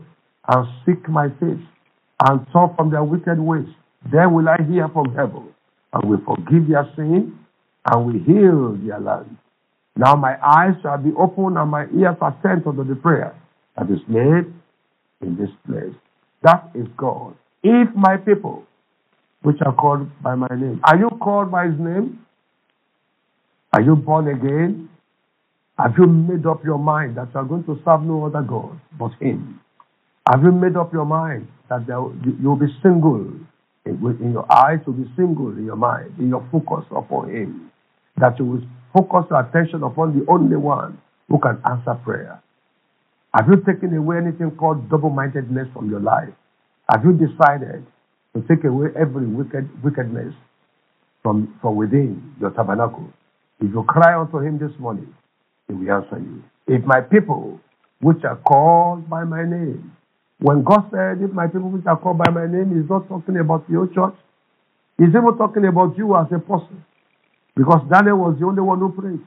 and 0.48 0.68
seek 0.86 1.08
my 1.10 1.28
face 1.40 1.64
and 2.28 2.48
turn 2.54 2.70
from 2.78 2.92
their 2.92 3.04
wicked 3.04 3.40
ways, 3.40 3.68
then 4.12 4.34
will 4.34 4.48
I 4.48 4.58
hear 4.64 4.88
from 4.88 5.14
heaven 5.16 5.50
and 5.92 6.10
will 6.10 6.22
forgive 6.26 6.70
their 6.70 6.90
sin 6.96 7.38
and 7.92 8.06
will 8.06 8.20
heal 8.24 8.78
their 8.86 9.00
land. 9.00 9.38
Now 9.96 10.16
my 10.16 10.38
eyes 10.46 10.76
shall 10.82 10.98
be 10.98 11.12
open 11.18 11.58
and 11.58 11.72
my 11.72 11.86
ears 11.98 12.18
attend 12.22 12.68
unto 12.68 12.84
the 12.84 12.96
prayer 12.96 13.36
that 13.78 13.90
is 13.90 14.00
made 14.08 14.54
in 15.22 15.38
this 15.38 15.50
place. 15.66 15.96
That 16.44 16.70
is 16.76 16.88
God. 16.98 17.36
If 17.64 17.90
my 17.96 18.18
people, 18.18 18.64
which 19.42 19.58
are 19.66 19.74
called 19.74 20.10
by 20.22 20.36
my 20.36 20.48
name, 20.52 20.80
are 20.84 20.98
you 20.98 21.10
called 21.22 21.52
by 21.52 21.68
his 21.68 21.80
name? 21.80 22.20
Are 23.74 23.82
you 23.82 23.96
born 23.96 24.28
again? 24.28 24.90
Have 25.78 25.94
you 25.98 26.08
made 26.08 26.46
up 26.46 26.64
your 26.64 26.80
mind 26.80 27.18
that 27.18 27.30
you 27.34 27.40
are 27.40 27.46
going 27.46 27.64
to 27.66 27.80
serve 27.86 28.02
no 28.04 28.26
other 28.26 28.42
God 28.42 28.80
but 29.00 29.12
him? 29.20 29.60
Have 30.30 30.44
you 30.44 30.52
made 30.52 30.76
up 30.76 30.94
your 30.94 31.06
mind 31.06 31.48
that 31.70 31.88
you 31.88 32.50
will 32.50 32.56
be 32.58 32.68
single 32.84 33.32
in 33.86 34.32
your 34.34 34.52
eyes, 34.52 34.80
will 34.86 34.94
be 34.94 35.10
single 35.16 35.50
in 35.52 35.66
your 35.66 35.76
mind, 35.76 36.14
in 36.20 36.30
your 36.30 36.48
focus 36.52 36.86
upon 36.96 37.30
him? 37.30 37.72
That 38.18 38.40
you 38.40 38.46
will 38.46 38.62
focus 38.94 39.28
your 39.32 39.42
attention 39.42 39.84
upon 39.84 40.18
the 40.20 40.26
only 40.32 40.58
one 40.58 41.00
who 41.30 41.40
can 41.40 41.62
answer 41.70 41.96
prayer. 42.04 42.42
Have 43.34 43.48
you 43.50 43.58
taken 43.66 43.96
away 43.98 44.18
anything 44.18 44.52
called 44.52 44.90
double 44.90 45.12
mindedness 45.12 45.68
from 45.74 45.90
your 45.90 46.02
life? 46.02 46.34
Have 46.92 47.06
you 47.06 47.14
decided 47.14 47.86
to 48.36 48.42
take 48.50 48.64
away 48.66 48.90
every 49.00 49.28
wicked, 49.28 49.70
wickedness 49.84 50.34
from, 51.24 51.58
from 51.62 51.76
within 51.78 52.36
your 52.42 52.52
tabernacle? 52.52 53.08
If 53.62 53.72
you 53.74 53.84
cry 53.88 54.20
unto 54.20 54.40
him 54.40 54.60
this 54.60 54.78
morning, 54.80 55.14
he 55.68 55.74
will 55.76 55.92
answer 55.92 56.20
you. 56.20 56.44
If 56.68 56.84
my 56.86 57.02
people, 57.02 57.60
which 58.02 58.24
are 58.26 58.38
called 58.38 59.10
by 59.10 59.24
my 59.26 59.44
name, 59.44 59.94
when 60.40 60.64
God 60.64 60.90
said, 60.92 61.22
if 61.24 61.32
my 61.34 61.48
people 61.48 61.70
which 61.70 61.86
are 61.88 61.98
called 61.98 62.20
by 62.20 62.32
my 62.32 62.48
name, 62.48 62.80
he's 62.80 62.90
not 62.90 63.08
talking 63.10 63.38
about 63.38 63.66
your 63.70 63.88
church. 63.88 64.16
He's 64.98 65.10
even 65.10 65.38
talking 65.38 65.66
about 65.66 65.98
you 65.98 66.16
as 66.18 66.28
a 66.36 66.40
person. 66.40 66.86
Because 67.58 67.82
Daniel 67.92 68.18
was 68.18 68.38
the 68.40 68.46
only 68.46 68.62
one 68.62 68.80
who 68.80 68.92
prayed. 68.92 69.22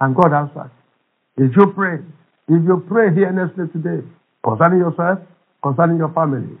And 0.00 0.16
God 0.16 0.34
answered. 0.34 0.70
If 1.36 1.56
you 1.56 1.72
pray, 1.74 2.00
if 2.48 2.62
you 2.64 2.84
pray 2.88 3.14
here 3.14 3.28
earnestly 3.28 3.68
today 3.72 4.04
concerning 4.44 4.80
yourself, 4.80 5.20
concerning 5.62 5.98
your 5.98 6.12
family, 6.12 6.58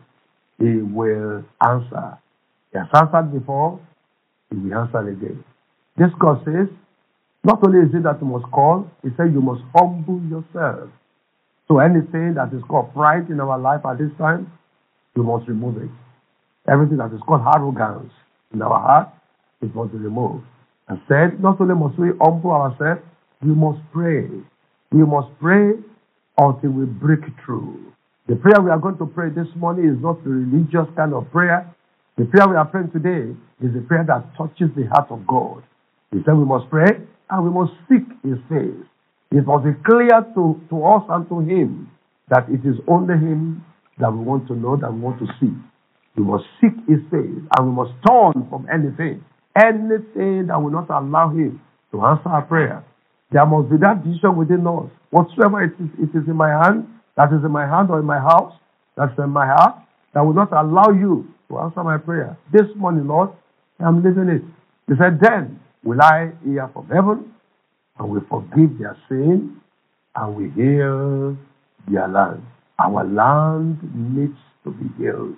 He 0.58 0.78
will 0.80 1.44
answer. 1.60 2.18
He 2.72 2.78
has 2.78 2.88
answered 2.94 3.32
before, 3.34 3.80
He 4.50 4.56
will 4.56 4.78
answer 4.78 5.00
again. 5.08 5.44
This 5.96 6.10
God 6.20 6.40
says, 6.44 6.68
not 7.44 7.58
only 7.66 7.80
is 7.80 7.94
it 7.94 8.04
that 8.04 8.20
you 8.22 8.28
must 8.28 8.46
call, 8.52 8.88
He 9.02 9.10
said 9.16 9.32
you 9.34 9.42
must 9.42 9.62
humble 9.74 10.22
yourself. 10.30 10.88
So 11.68 11.80
anything 11.80 12.34
that 12.34 12.52
is 12.54 12.62
called 12.68 12.94
pride 12.94 13.28
in 13.28 13.40
our 13.40 13.58
life 13.58 13.80
at 13.84 13.98
this 13.98 14.10
time, 14.18 14.52
you 15.16 15.24
must 15.24 15.48
remove 15.48 15.82
it. 15.82 15.90
Everything 16.70 16.98
that 16.98 17.12
is 17.12 17.20
called 17.26 17.42
arrogance 17.42 18.12
in 18.54 18.62
our 18.62 18.78
heart, 18.78 19.08
it 19.60 19.74
must 19.74 19.92
be 19.92 19.98
removed. 19.98 20.44
And 20.92 21.00
said, 21.08 21.40
not 21.40 21.58
only 21.58 21.74
must 21.74 21.98
we 21.98 22.08
humble 22.20 22.50
ourselves, 22.50 23.00
we 23.40 23.54
must 23.54 23.80
pray. 23.94 24.28
We 24.92 25.06
must 25.06 25.32
pray 25.40 25.72
until 26.36 26.70
we 26.70 26.84
break 26.84 27.20
through. 27.42 27.80
The 28.28 28.36
prayer 28.36 28.60
we 28.60 28.68
are 28.68 28.78
going 28.78 28.98
to 28.98 29.06
pray 29.06 29.30
this 29.30 29.48
morning 29.56 29.88
is 29.88 29.96
not 30.02 30.20
a 30.20 30.28
religious 30.28 30.84
kind 30.94 31.14
of 31.14 31.32
prayer. 31.32 31.64
The 32.18 32.26
prayer 32.26 32.46
we 32.46 32.56
are 32.56 32.66
praying 32.66 32.90
today 32.92 33.32
is 33.64 33.72
a 33.74 33.80
prayer 33.88 34.04
that 34.06 34.36
touches 34.36 34.68
the 34.76 34.84
heart 34.92 35.08
of 35.08 35.26
God. 35.26 35.64
He 36.12 36.18
said 36.26 36.36
we 36.36 36.44
must 36.44 36.68
pray 36.68 36.92
and 37.30 37.40
we 37.40 37.48
must 37.48 37.72
seek 37.88 38.04
His 38.22 38.36
face. 38.52 38.84
It 39.32 39.46
must 39.46 39.64
be 39.64 39.72
clear 39.88 40.20
to, 40.36 40.60
to 40.68 40.76
us 40.84 41.04
and 41.08 41.26
to 41.30 41.40
Him 41.40 41.88
that 42.28 42.44
it 42.52 42.68
is 42.68 42.76
only 42.86 43.14
Him 43.14 43.64
that 43.96 44.12
we 44.12 44.18
want 44.18 44.46
to 44.48 44.54
know, 44.54 44.76
that 44.76 44.92
we 44.92 45.00
want 45.00 45.18
to 45.20 45.26
see. 45.40 45.56
We 46.20 46.24
must 46.24 46.44
seek 46.60 46.76
His 46.84 47.00
face 47.08 47.40
and 47.56 47.62
we 47.64 47.72
must 47.72 47.96
turn 48.04 48.44
from 48.52 48.68
anything, 48.68 49.24
anything 49.56 50.48
that 50.48 50.60
will 50.60 50.70
not 50.70 50.90
allow 50.90 51.30
Him 51.30 51.60
to 51.92 52.04
answer 52.04 52.28
our 52.28 52.42
prayer. 52.42 52.84
There 53.30 53.46
must 53.46 53.70
be 53.70 53.76
that 53.78 54.04
decision 54.04 54.36
within 54.36 54.66
us. 54.66 54.90
Whatsoever 55.10 55.62
it 55.64 55.72
is, 55.80 55.90
it 55.98 56.10
is 56.16 56.28
in 56.28 56.36
my 56.36 56.50
hand, 56.50 56.88
that 57.16 57.32
is 57.32 57.44
in 57.44 57.50
my 57.50 57.66
hand 57.66 57.90
or 57.90 58.00
in 58.00 58.06
my 58.06 58.18
house, 58.18 58.54
that's 58.96 59.16
in 59.18 59.30
my 59.30 59.46
heart, 59.46 59.76
that 60.14 60.20
will 60.24 60.34
not 60.34 60.52
allow 60.52 60.90
you 60.90 61.26
to 61.48 61.58
answer 61.58 61.82
my 61.84 61.98
prayer. 61.98 62.36
This 62.52 62.68
morning, 62.76 63.06
Lord, 63.06 63.30
I'm 63.80 64.02
living 64.02 64.28
it. 64.28 64.42
He 64.88 64.94
said, 64.98 65.20
Then 65.20 65.60
will 65.84 66.00
I 66.02 66.32
hear 66.44 66.70
from 66.72 66.88
heaven 66.88 67.32
and 67.98 68.10
will 68.10 68.24
forgive 68.30 68.78
their 68.78 68.96
sin 69.08 69.60
and 70.16 70.36
we 70.36 70.50
heal 70.50 71.36
their 71.90 72.08
land. 72.08 72.42
Our 72.78 73.04
land 73.04 73.78
needs 73.94 74.38
to 74.64 74.70
be 74.70 74.86
healed. 74.98 75.36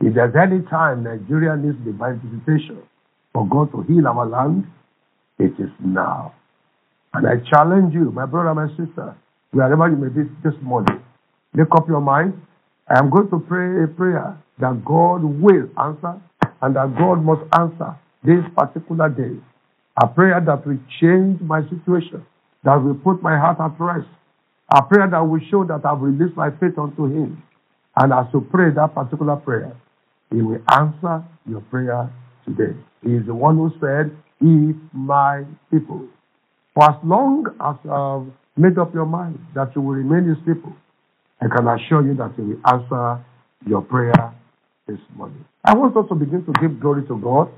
If 0.00 0.14
there's 0.14 0.34
any 0.36 0.62
time 0.68 1.04
Nigeria 1.04 1.56
needs 1.56 1.78
divine 1.84 2.20
visitation 2.24 2.82
for 3.34 3.46
God 3.48 3.72
to 3.72 3.82
heal 3.82 4.06
our 4.06 4.26
land, 4.26 4.64
it 5.38 5.52
is 5.58 5.70
now. 5.84 6.32
And 7.12 7.26
I 7.26 7.36
challenge 7.50 7.92
you, 7.92 8.10
my 8.12 8.26
brother, 8.26 8.54
my 8.54 8.68
sister, 8.76 9.16
wherever 9.50 9.88
you 9.90 9.96
may 9.96 10.08
be 10.08 10.28
this 10.42 10.54
morning, 10.62 11.02
make 11.52 11.68
up 11.76 11.88
your 11.88 12.00
mind. 12.00 12.40
I 12.88 12.98
am 12.98 13.10
going 13.10 13.28
to 13.30 13.40
pray 13.40 13.84
a 13.84 13.88
prayer 13.88 14.38
that 14.60 14.84
God 14.84 15.24
will 15.24 15.68
answer 15.78 16.20
and 16.62 16.76
that 16.76 16.94
God 16.96 17.16
must 17.24 17.42
answer 17.58 17.96
this 18.22 18.44
particular 18.56 19.08
day. 19.08 19.36
A 20.02 20.06
prayer 20.06 20.40
that 20.44 20.66
will 20.66 20.78
change 21.00 21.40
my 21.40 21.62
situation, 21.68 22.24
that 22.64 22.76
will 22.76 22.94
put 22.94 23.22
my 23.22 23.38
heart 23.38 23.58
at 23.60 23.78
rest. 23.78 24.08
A 24.74 24.82
prayer 24.82 25.08
that 25.10 25.20
will 25.20 25.40
show 25.50 25.64
that 25.64 25.84
I've 25.84 26.00
released 26.00 26.36
my 26.36 26.50
faith 26.50 26.78
unto 26.78 27.06
Him. 27.06 27.42
And 27.96 28.12
as 28.12 28.26
you 28.32 28.46
pray 28.50 28.70
that 28.74 28.94
particular 28.94 29.36
prayer, 29.36 29.72
He 30.30 30.42
will 30.42 30.60
answer 30.70 31.24
your 31.46 31.60
prayer 31.62 32.10
today. 32.44 32.76
He 33.02 33.10
is 33.14 33.26
the 33.26 33.34
one 33.34 33.56
who 33.56 33.70
said, 33.80 34.16
If 34.40 34.76
my 34.92 35.44
people, 35.70 36.06
for 36.74 36.84
as 36.84 36.96
long 37.04 37.46
as 37.60 37.76
I've 37.90 38.32
made 38.56 38.78
up 38.78 38.94
your 38.94 39.06
mind 39.06 39.38
that 39.54 39.74
you 39.74 39.82
will 39.82 39.94
remain 39.94 40.28
His 40.28 40.38
people, 40.46 40.72
I 41.40 41.46
can 41.54 41.66
assure 41.68 42.06
you 42.06 42.14
that 42.16 42.32
He 42.36 42.42
will 42.42 42.60
answer 42.66 43.24
your 43.66 43.82
prayer 43.82 44.34
this 44.86 44.98
morning. 45.16 45.44
I 45.64 45.74
want 45.74 45.96
us 45.96 46.04
to 46.08 46.14
begin 46.14 46.44
to 46.46 46.52
give 46.60 46.80
glory 46.80 47.06
to 47.08 47.18
God 47.18 47.50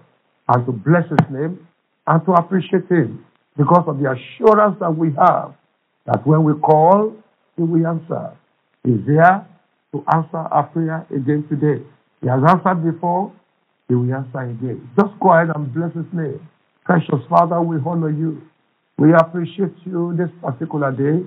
and 0.48 0.66
to 0.66 0.72
bless 0.72 1.04
His 1.10 1.30
name 1.30 1.66
and 2.06 2.24
to 2.26 2.32
appreciate 2.32 2.88
Him 2.88 3.24
because 3.56 3.84
of 3.86 3.98
the 3.98 4.10
assurance 4.12 4.76
that 4.80 4.90
we 4.96 5.08
have 5.18 5.54
that 6.06 6.26
when 6.26 6.44
we 6.44 6.54
call, 6.60 7.14
He 7.56 7.62
will 7.62 7.86
answer. 7.86 8.32
He's 8.84 9.00
there 9.06 9.46
to 9.92 10.04
answer 10.14 10.36
our 10.36 10.64
prayer 10.72 11.06
again 11.10 11.44
today. 11.48 11.82
He 12.20 12.28
has 12.28 12.40
answered 12.46 12.84
before, 12.84 13.32
He 13.88 13.94
will 13.94 14.12
answer 14.14 14.40
again. 14.40 14.88
Just 14.98 15.12
go 15.20 15.32
ahead 15.32 15.54
and 15.54 15.72
bless 15.74 15.94
His 15.94 16.06
name. 16.12 16.40
Precious 16.84 17.20
Father, 17.28 17.60
we 17.62 17.76
honor 17.86 18.10
you. 18.10 18.42
We 18.98 19.12
appreciate 19.14 19.74
you 19.84 20.14
this 20.16 20.30
particular 20.42 20.92
day. 20.92 21.24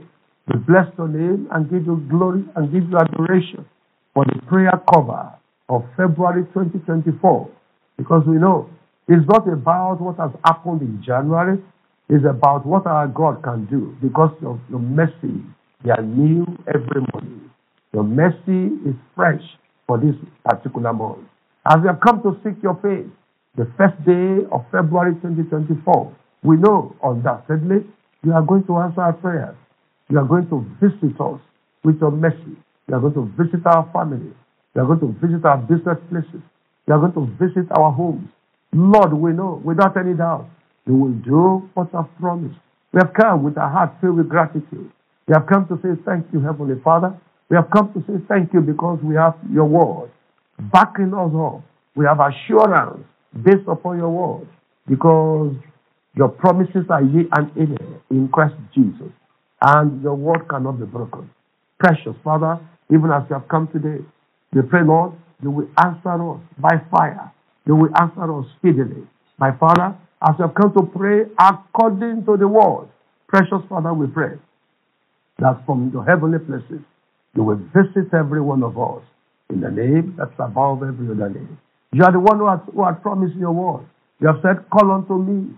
We 0.47 0.59
bless 0.67 0.87
your 0.97 1.07
name 1.07 1.47
and 1.51 1.69
give 1.69 1.85
you 1.85 2.03
glory 2.09 2.43
and 2.55 2.71
give 2.73 2.89
you 2.89 2.97
adoration 2.97 3.65
for 4.13 4.25
the 4.25 4.41
prayer 4.47 4.73
cover 4.93 5.31
of 5.69 5.83
February 5.97 6.43
2024 6.53 7.49
because 7.97 8.23
we 8.27 8.37
know 8.37 8.69
it's 9.07 9.25
not 9.27 9.47
about 9.47 10.01
what 10.01 10.17
has 10.17 10.31
happened 10.45 10.81
in 10.81 11.03
January, 11.05 11.61
it's 12.09 12.25
about 12.29 12.65
what 12.65 12.87
our 12.87 13.07
God 13.07 13.43
can 13.43 13.65
do 13.67 13.95
because 14.01 14.33
of 14.45 14.59
your 14.69 14.79
mercy. 14.79 15.43
They 15.85 15.91
are 15.91 16.01
new 16.01 16.45
every 16.67 17.01
morning. 17.13 17.51
Your 17.93 18.03
mercy 18.03 18.75
is 18.89 18.95
fresh 19.15 19.41
for 19.87 19.97
this 19.99 20.15
particular 20.45 20.93
month. 20.93 21.27
As 21.65 21.77
we 21.81 21.87
have 21.87 21.99
come 21.99 22.21
to 22.23 22.37
seek 22.43 22.61
your 22.63 22.75
face, 22.81 23.07
the 23.55 23.69
first 23.77 23.97
day 24.05 24.47
of 24.51 24.65
February 24.71 25.13
2024, 25.21 26.15
we 26.43 26.57
know 26.57 26.95
undoubtedly 27.03 27.85
you 28.23 28.33
are 28.33 28.41
going 28.41 28.63
to 28.65 28.77
answer 28.77 29.01
our 29.01 29.13
prayers. 29.13 29.55
You 30.09 30.19
are 30.19 30.25
going 30.25 30.47
to 30.49 30.65
visit 30.81 31.19
us 31.19 31.39
with 31.83 31.99
your 31.99 32.11
mercy. 32.11 32.55
You 32.87 32.95
are 32.95 32.99
going 33.01 33.13
to 33.13 33.31
visit 33.37 33.65
our 33.65 33.89
families. 33.93 34.33
You 34.75 34.81
are 34.81 34.87
going 34.87 35.01
to 35.01 35.13
visit 35.21 35.45
our 35.45 35.57
business 35.57 35.97
places. 36.09 36.41
You 36.87 36.93
are 36.95 36.99
going 36.99 37.13
to 37.13 37.27
visit 37.37 37.67
our 37.77 37.91
homes. 37.91 38.29
Lord, 38.73 39.13
we 39.13 39.33
know 39.33 39.61
without 39.63 39.97
any 39.97 40.15
doubt 40.15 40.49
you 40.87 40.95
will 40.95 41.13
do 41.23 41.69
what 41.75 41.89
you 41.93 41.99
have 41.99 42.09
promised. 42.19 42.59
We 42.93 42.99
have 43.03 43.13
come 43.13 43.43
with 43.43 43.57
our 43.57 43.69
heart 43.69 43.93
filled 44.01 44.17
with 44.17 44.29
gratitude. 44.29 44.91
We 45.27 45.33
have 45.33 45.45
come 45.47 45.67
to 45.67 45.77
say 45.83 45.99
thank 46.05 46.27
you, 46.33 46.39
Heavenly 46.39 46.81
Father. 46.83 47.15
We 47.49 47.57
have 47.57 47.69
come 47.69 47.93
to 47.93 47.99
say 48.07 48.23
thank 48.27 48.53
you 48.53 48.61
because 48.61 48.99
we 49.03 49.15
have 49.15 49.35
your 49.51 49.65
word 49.65 50.09
backing 50.59 51.13
us 51.13 51.31
up. 51.35 51.63
We 51.95 52.05
have 52.05 52.19
assurance 52.19 53.05
based 53.43 53.67
upon 53.67 53.97
your 53.97 54.09
word 54.09 54.47
because 54.87 55.55
your 56.15 56.29
promises 56.29 56.85
are 56.89 57.03
ye 57.03 57.27
and 57.35 57.51
amen 57.57 58.01
in 58.09 58.29
Christ 58.29 58.55
Jesus. 58.73 59.11
And 59.61 60.01
your 60.01 60.15
word 60.15 60.47
cannot 60.49 60.79
be 60.79 60.85
broken. 60.85 61.29
Precious 61.79 62.15
Father, 62.23 62.59
even 62.91 63.11
as 63.11 63.23
you 63.29 63.35
have 63.35 63.47
come 63.47 63.67
today, 63.71 64.03
we 64.53 64.61
pray, 64.63 64.81
Lord, 64.83 65.13
you 65.41 65.51
will 65.51 65.69
answer 65.83 66.31
us 66.31 66.39
by 66.57 66.81
fire. 66.91 67.31
You 67.65 67.75
will 67.75 67.89
answer 67.99 68.39
us 68.39 68.45
speedily. 68.57 69.07
My 69.37 69.55
Father, 69.57 69.95
as 70.27 70.35
you 70.39 70.45
have 70.45 70.55
come 70.55 70.73
to 70.73 70.83
pray 70.97 71.23
according 71.39 72.25
to 72.25 72.37
the 72.37 72.47
word, 72.47 72.87
precious 73.27 73.61
Father, 73.69 73.93
we 73.93 74.07
pray 74.07 74.37
that 75.39 75.61
from 75.65 75.91
your 75.93 76.03
heavenly 76.03 76.39
places, 76.39 76.83
you 77.35 77.43
will 77.43 77.61
visit 77.73 78.13
every 78.13 78.41
one 78.41 78.63
of 78.63 78.77
us 78.77 79.03
in 79.49 79.61
the 79.61 79.69
name 79.71 80.15
that's 80.17 80.33
above 80.39 80.83
every 80.83 81.09
other 81.09 81.29
name. 81.29 81.57
You 81.91 82.03
are 82.03 82.11
the 82.11 82.19
one 82.19 82.37
who 82.37 82.47
has, 82.47 82.59
who 82.73 82.85
has 82.85 82.95
promised 83.01 83.35
your 83.35 83.51
word. 83.51 83.85
You 84.19 84.27
have 84.27 84.37
said, 84.43 84.69
Call 84.69 84.91
unto 84.91 85.17
me. 85.17 85.55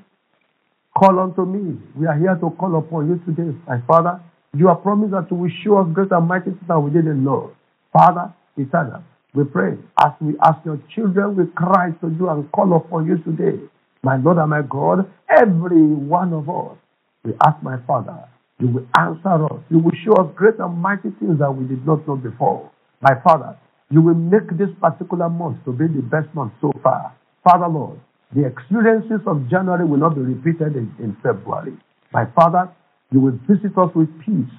Call 0.97 1.19
unto 1.19 1.45
me. 1.45 1.77
We 1.97 2.07
are 2.07 2.17
here 2.17 2.35
to 2.35 2.49
call 2.57 2.77
upon 2.77 3.09
you 3.09 3.19
today. 3.25 3.55
My 3.67 3.81
Father, 3.87 4.21
you 4.57 4.67
have 4.67 4.81
promised 4.83 5.11
that 5.11 5.27
you 5.31 5.37
will 5.37 5.51
show 5.63 5.77
us 5.79 5.87
great 5.93 6.11
and 6.11 6.27
mighty 6.27 6.51
things 6.51 6.67
that 6.67 6.79
we 6.79 6.91
didn't 6.91 7.23
know. 7.23 7.51
Father, 7.93 8.33
eternal, 8.57 9.03
we 9.33 9.43
pray 9.45 9.77
as 10.03 10.11
we 10.21 10.35
ask 10.43 10.63
your 10.65 10.79
children, 10.95 11.35
we 11.35 11.45
cry 11.55 11.91
to 12.01 12.07
you 12.09 12.29
and 12.29 12.51
call 12.51 12.75
upon 12.75 13.07
you 13.07 13.17
today. 13.23 13.59
My 14.03 14.17
Lord 14.17 14.37
and 14.37 14.49
my 14.49 14.61
God, 14.63 15.09
every 15.29 15.83
one 15.83 16.33
of 16.33 16.49
us, 16.49 16.77
we 17.23 17.33
ask 17.45 17.61
my 17.63 17.77
Father, 17.87 18.25
you 18.59 18.67
will 18.67 18.87
answer 18.97 19.45
us. 19.45 19.61
You 19.69 19.79
will 19.79 19.93
show 20.05 20.13
us 20.23 20.31
great 20.35 20.59
and 20.59 20.77
mighty 20.77 21.11
things 21.19 21.39
that 21.39 21.51
we 21.51 21.67
did 21.67 21.85
not 21.85 22.07
know 22.07 22.15
before. 22.15 22.71
My 23.01 23.15
Father, 23.23 23.57
you 23.91 24.01
will 24.01 24.15
make 24.15 24.47
this 24.57 24.69
particular 24.79 25.29
month 25.29 25.63
to 25.65 25.73
be 25.73 25.85
the 25.85 26.01
best 26.01 26.33
month 26.33 26.53
so 26.61 26.71
far. 26.81 27.13
Father, 27.43 27.67
Lord, 27.67 27.99
the 28.33 28.47
experiences 28.47 29.19
of 29.27 29.49
January 29.49 29.85
will 29.85 29.99
not 29.99 30.15
be 30.15 30.21
repeated 30.21 30.77
in, 30.77 30.87
in 30.99 31.17
February. 31.21 31.75
My 32.13 32.25
Father, 32.33 32.71
you 33.11 33.19
will 33.19 33.37
visit 33.47 33.77
us 33.77 33.91
with 33.93 34.07
peace. 34.23 34.55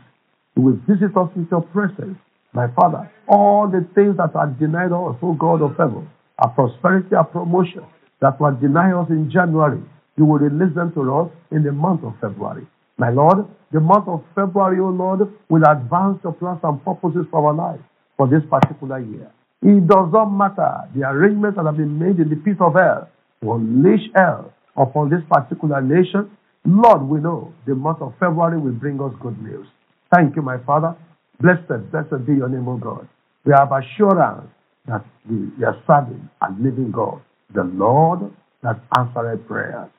You 0.55 0.63
will 0.63 0.79
visit 0.87 1.17
us 1.17 1.33
with 1.35 1.49
your 1.51 1.63
presence. 1.73 2.19
My 2.53 2.69
Father, 2.77 3.11
all 3.27 3.67
the 3.73 3.89
things 3.95 4.19
that 4.19 4.37
are 4.37 4.53
denied 4.61 4.93
us, 4.93 5.17
oh 5.23 5.33
God 5.33 5.63
of 5.63 5.73
heaven, 5.79 6.11
our 6.39 6.51
prosperity, 6.51 7.15
our 7.17 7.25
promotion, 7.25 7.87
that 8.21 8.39
were 8.39 8.53
denied 8.53 8.93
us 8.93 9.09
in 9.09 9.31
January, 9.33 9.81
you 10.19 10.27
will 10.27 10.39
release 10.39 10.75
them 10.77 10.93
to 10.93 11.01
us 11.15 11.31
in 11.51 11.63
the 11.63 11.73
month 11.73 12.05
of 12.05 12.13
February. 12.21 12.67
My 12.99 13.09
Lord, 13.09 13.49
the 13.73 13.81
month 13.81 14.07
of 14.07 14.23
February, 14.35 14.77
oh 14.81 14.93
Lord, 14.93 15.21
will 15.49 15.65
advance 15.65 16.21
your 16.23 16.35
plans 16.35 16.61
and 16.63 16.85
purposes 16.85 17.25
for 17.31 17.49
our 17.49 17.55
life 17.55 17.81
for 18.23 18.29
this 18.29 18.43
particular 18.49 19.01
year. 19.01 19.31
It 19.63 19.87
does 19.89 20.11
not 20.13 20.27
matter 20.27 20.87
the 20.95 21.03
arrangements 21.09 21.57
that 21.57 21.67
have 21.67 21.77
been 21.77 21.99
made 21.99 22.21
in 22.21 22.31
the 22.31 22.37
pit 22.37 22.57
of 22.61 22.75
hell 22.75 23.09
to 23.43 23.53
unleash 23.53 24.07
hell 24.15 24.53
upon 24.77 25.11
this 25.11 25.23
particular 25.29 25.83
nation. 25.83 26.31
Lord, 26.65 27.03
we 27.03 27.19
know 27.19 27.53
the 27.67 27.75
month 27.75 28.01
of 28.01 28.15
February 28.21 28.61
will 28.61 28.79
bring 28.79 29.01
us 29.01 29.11
good 29.21 29.43
news. 29.43 29.67
Thank 30.15 30.37
you, 30.37 30.43
my 30.43 30.59
Father. 30.65 30.95
Blessed, 31.41 31.91
blessed 31.91 32.25
be 32.27 32.35
your 32.35 32.49
name, 32.49 32.69
O 32.69 32.77
God. 32.77 33.09
We 33.45 33.53
have 33.59 33.73
assurance 33.73 34.47
that 34.87 35.05
we 35.29 35.65
are 35.65 35.77
serving 35.87 36.29
a 36.43 36.53
living 36.63 36.93
God, 36.93 37.21
the 37.53 37.65
Lord 37.65 38.31
that 38.63 38.79
answered 38.97 39.47
prayers. 39.49 39.91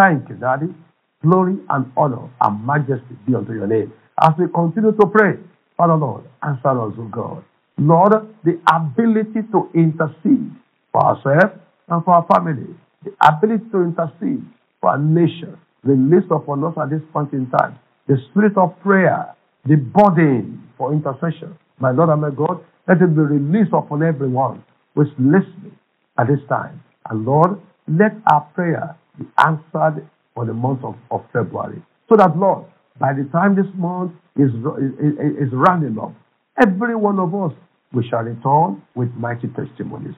Thank 0.00 0.28
you, 0.28 0.34
Daddy. 0.34 0.74
Glory 1.22 1.58
and 1.70 1.92
honor 1.96 2.28
and 2.40 2.66
majesty 2.66 3.14
be 3.26 3.36
unto 3.36 3.52
your 3.52 3.68
name. 3.68 3.92
As 4.20 4.30
we 4.36 4.46
continue 4.52 4.90
to 4.92 5.06
pray, 5.06 5.38
Father 5.76 5.94
Lord, 5.94 6.24
answer 6.42 6.70
us, 6.70 6.94
O 6.98 7.08
God. 7.12 7.44
Lord, 7.78 8.12
the 8.44 8.60
ability 8.72 9.46
to 9.52 9.70
intercede 9.74 10.50
for 10.92 11.02
ourselves 11.04 11.54
and 11.88 12.04
for 12.04 12.14
our 12.14 12.26
family, 12.32 12.74
the 13.04 13.12
ability 13.26 13.64
to 13.72 13.82
intercede 13.82 14.44
for 14.80 14.90
our 14.90 14.98
nation, 14.98 15.56
the 15.84 15.92
release 15.92 16.26
upon 16.30 16.64
us 16.64 16.74
at 16.82 16.90
this 16.90 17.02
point 17.12 17.32
in 17.32 17.50
time. 17.50 17.78
The 18.08 18.16
spirit 18.30 18.56
of 18.56 18.78
prayer, 18.82 19.34
the 19.66 19.76
burden 19.76 20.62
for 20.78 20.92
intercession. 20.92 21.56
My 21.80 21.92
Lord 21.92 22.10
and 22.10 22.20
my 22.22 22.30
God, 22.30 22.64
let 22.88 22.98
it 23.02 23.14
be 23.14 23.22
released 23.22 23.72
upon 23.72 24.02
everyone 24.02 24.64
who 24.94 25.02
is 25.02 25.08
listening 25.18 25.76
at 26.18 26.26
this 26.28 26.40
time. 26.48 26.82
And 27.10 27.24
Lord, 27.24 27.60
let 27.88 28.12
our 28.32 28.42
prayer 28.54 28.96
be 29.18 29.26
answered 29.38 30.08
for 30.34 30.46
the 30.46 30.54
month 30.54 30.84
of, 30.84 30.96
of 31.10 31.24
February. 31.32 31.82
So 32.08 32.16
that, 32.16 32.36
Lord, 32.36 32.66
by 32.98 33.12
the 33.14 33.28
time 33.32 33.56
this 33.56 33.70
month 33.76 34.12
is, 34.36 34.50
is, 34.50 35.48
is 35.48 35.54
up, 36.00 36.14
every 36.60 36.96
one 36.96 37.18
of 37.18 37.34
us, 37.34 37.52
we 37.92 38.06
shall 38.08 38.22
return 38.22 38.82
with 38.94 39.12
mighty 39.14 39.48
testimonies. 39.48 40.14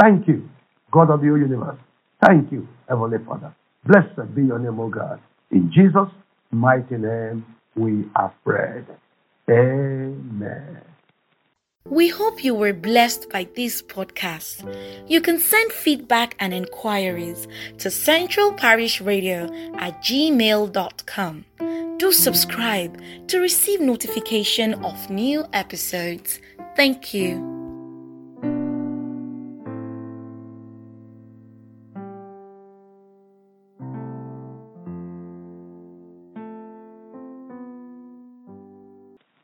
Thank 0.00 0.26
you, 0.28 0.48
God 0.90 1.10
of 1.10 1.20
the 1.20 1.26
universe. 1.26 1.78
Thank 2.24 2.52
you, 2.52 2.66
Heavenly 2.88 3.18
Father. 3.26 3.54
Blessed 3.84 4.34
be 4.34 4.44
your 4.44 4.58
name, 4.58 4.78
O 4.78 4.88
God. 4.88 5.20
In 5.50 5.70
Jesus' 5.72 6.12
mighty 6.50 6.96
name, 6.96 7.44
we 7.76 8.04
have 8.16 8.32
prayed. 8.44 8.86
Amen. 9.50 10.80
We 11.88 12.08
hope 12.08 12.44
you 12.44 12.54
were 12.54 12.72
blessed 12.72 13.28
by 13.30 13.48
this 13.56 13.82
podcast. 13.82 14.62
You 15.08 15.20
can 15.20 15.40
send 15.40 15.72
feedback 15.72 16.36
and 16.38 16.54
inquiries 16.54 17.48
to 17.78 17.90
Central 17.90 18.52
Parish 18.52 19.00
Radio 19.00 19.52
at 19.74 20.00
gmail.com. 20.00 21.44
Do 22.02 22.10
subscribe 22.10 23.00
to 23.28 23.38
receive 23.38 23.80
notification 23.80 24.74
of 24.82 25.08
new 25.08 25.46
episodes. 25.52 26.40
Thank 26.74 27.14
you. 27.14 27.51